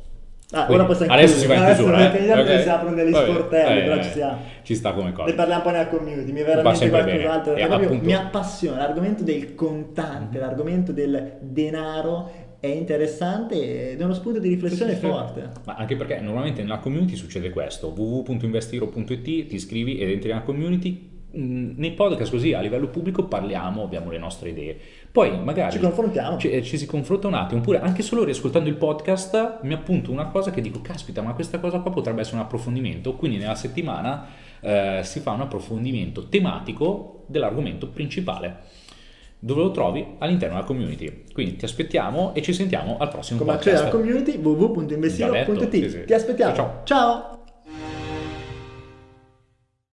Ah, 0.51 0.65
Quindi, 0.65 0.83
ora 0.83 0.85
possiamo 0.87 1.13
adesso 1.13 1.37
si 1.37 1.47
va 1.47 1.55
in 1.55 1.65
chiusura, 1.67 1.97
Adesso 1.99 2.17
eh? 2.17 2.27
perché 2.33 2.55
Ok. 2.55 2.63
si 2.63 2.69
aprono 2.71 2.95
degli 2.97 3.11
Vabbè, 3.11 3.27
sportelli, 3.31 3.79
eh, 3.79 3.83
però 3.83 3.95
eh, 3.97 4.03
ci 4.03 4.11
siamo. 4.11 4.39
Ci 4.63 4.75
sta 4.75 4.93
come 4.93 5.13
cosa. 5.13 5.29
Ne 5.29 5.35
parliamo 5.35 5.63
poi 5.63 5.73
nella 5.73 5.87
community, 5.89 6.33
mi 6.33 6.41
Fa 6.41 6.47
veramente 6.47 6.89
qualcos'altro. 6.89 7.55
E 7.55 7.67
proprio 7.67 7.87
appunto- 7.89 8.05
mi 8.07 8.15
appassiona 8.15 8.79
l'argomento 8.79 9.23
del 9.23 9.55
contante, 9.55 10.39
l'argomento 10.39 10.93
del 10.93 11.35
denaro 11.41 12.31
è 12.61 12.67
interessante 12.67 13.93
ed 13.93 14.01
è 14.01 14.05
uno 14.05 14.15
spunto 14.15 14.39
di 14.39 14.49
riflessione 14.49 14.95
Sì, 14.95 15.01
sì, 15.01 15.07
forte. 15.07 15.51
Ma 15.65 15.75
anche 15.75 15.97
perché 15.97 16.21
normalmente 16.21 16.63
nella 16.63 16.79
community 16.79 17.15
succede 17.17 17.51
questo, 17.51 17.89
www.investiro.it, 17.89 19.23
ti 19.23 19.55
iscrivi 19.55 19.99
ed 19.99 20.11
entri 20.11 20.29
nella 20.29 20.43
community, 20.43 21.17
Mm, 21.37 21.73
nei 21.77 21.93
podcast 21.93 22.31
così 22.31 22.55
a 22.55 22.61
livello 22.61 22.89
pubblico 22.89 23.25
parliamo, 23.25 23.83
abbiamo 23.83 24.11
le 24.11 24.17
nostre 24.17 24.49
idee. 24.49 24.79
Poi 25.13 25.39
magari 25.39 25.73
Ci 25.73 25.79
confrontiamo. 25.79 26.39
ci, 26.39 26.63
ci 26.65 26.79
si 26.79 26.87
confronta 26.87 27.27
un 27.29 27.35
attimo, 27.35 27.61
oppure 27.61 27.81
anche 27.81 28.03
solo 28.03 28.25
riascoltando 28.25 28.67
il 28.69 28.77
podcast 28.77 29.59
mi 29.63 29.75
appunto 29.75 30.11
una 30.11 30.29
cosa 30.29 30.51
che 30.51 30.63
dico, 30.63 30.81
caspita, 30.81 31.21
ma 31.21 31.35
questa 31.35 31.59
cosa 31.59 31.81
qua 31.81 31.91
potrebbe 31.91 32.23
essere 32.23 32.37
un 32.39 32.43
approfondimento, 32.45 33.15
quindi 33.15 33.37
nella 33.37 33.55
settimana 33.57 34.27
eh, 34.61 35.01
si 35.03 35.21
fa 35.21 35.33
un 35.33 35.43
approfondimento 35.43 36.29
tematico 36.29 37.25
dell'argomento 37.29 37.89
principale. 37.89 38.57
Dove 39.41 39.63
lo 39.63 39.71
trovi? 39.71 40.05
All'interno 40.19 40.55
della 40.57 40.67
community. 40.67 41.25
Quindi 41.33 41.57
ti 41.57 41.65
aspettiamo 41.65 42.35
e 42.35 42.43
ci 42.43 42.53
sentiamo 42.53 42.97
al 42.99 43.09
prossimo 43.09 43.39
Come 43.39 43.53
accedere 43.53 43.85
podcast. 43.91 43.95
alla 43.95 44.05
community 44.05 44.33
Già 44.33 45.31
detto, 45.31 45.53
www.investiro.it. 45.53 46.05
Ti 46.05 46.13
aspettiamo. 46.13 46.55
Ciao. 46.55 46.81
Ciao. 46.85 47.38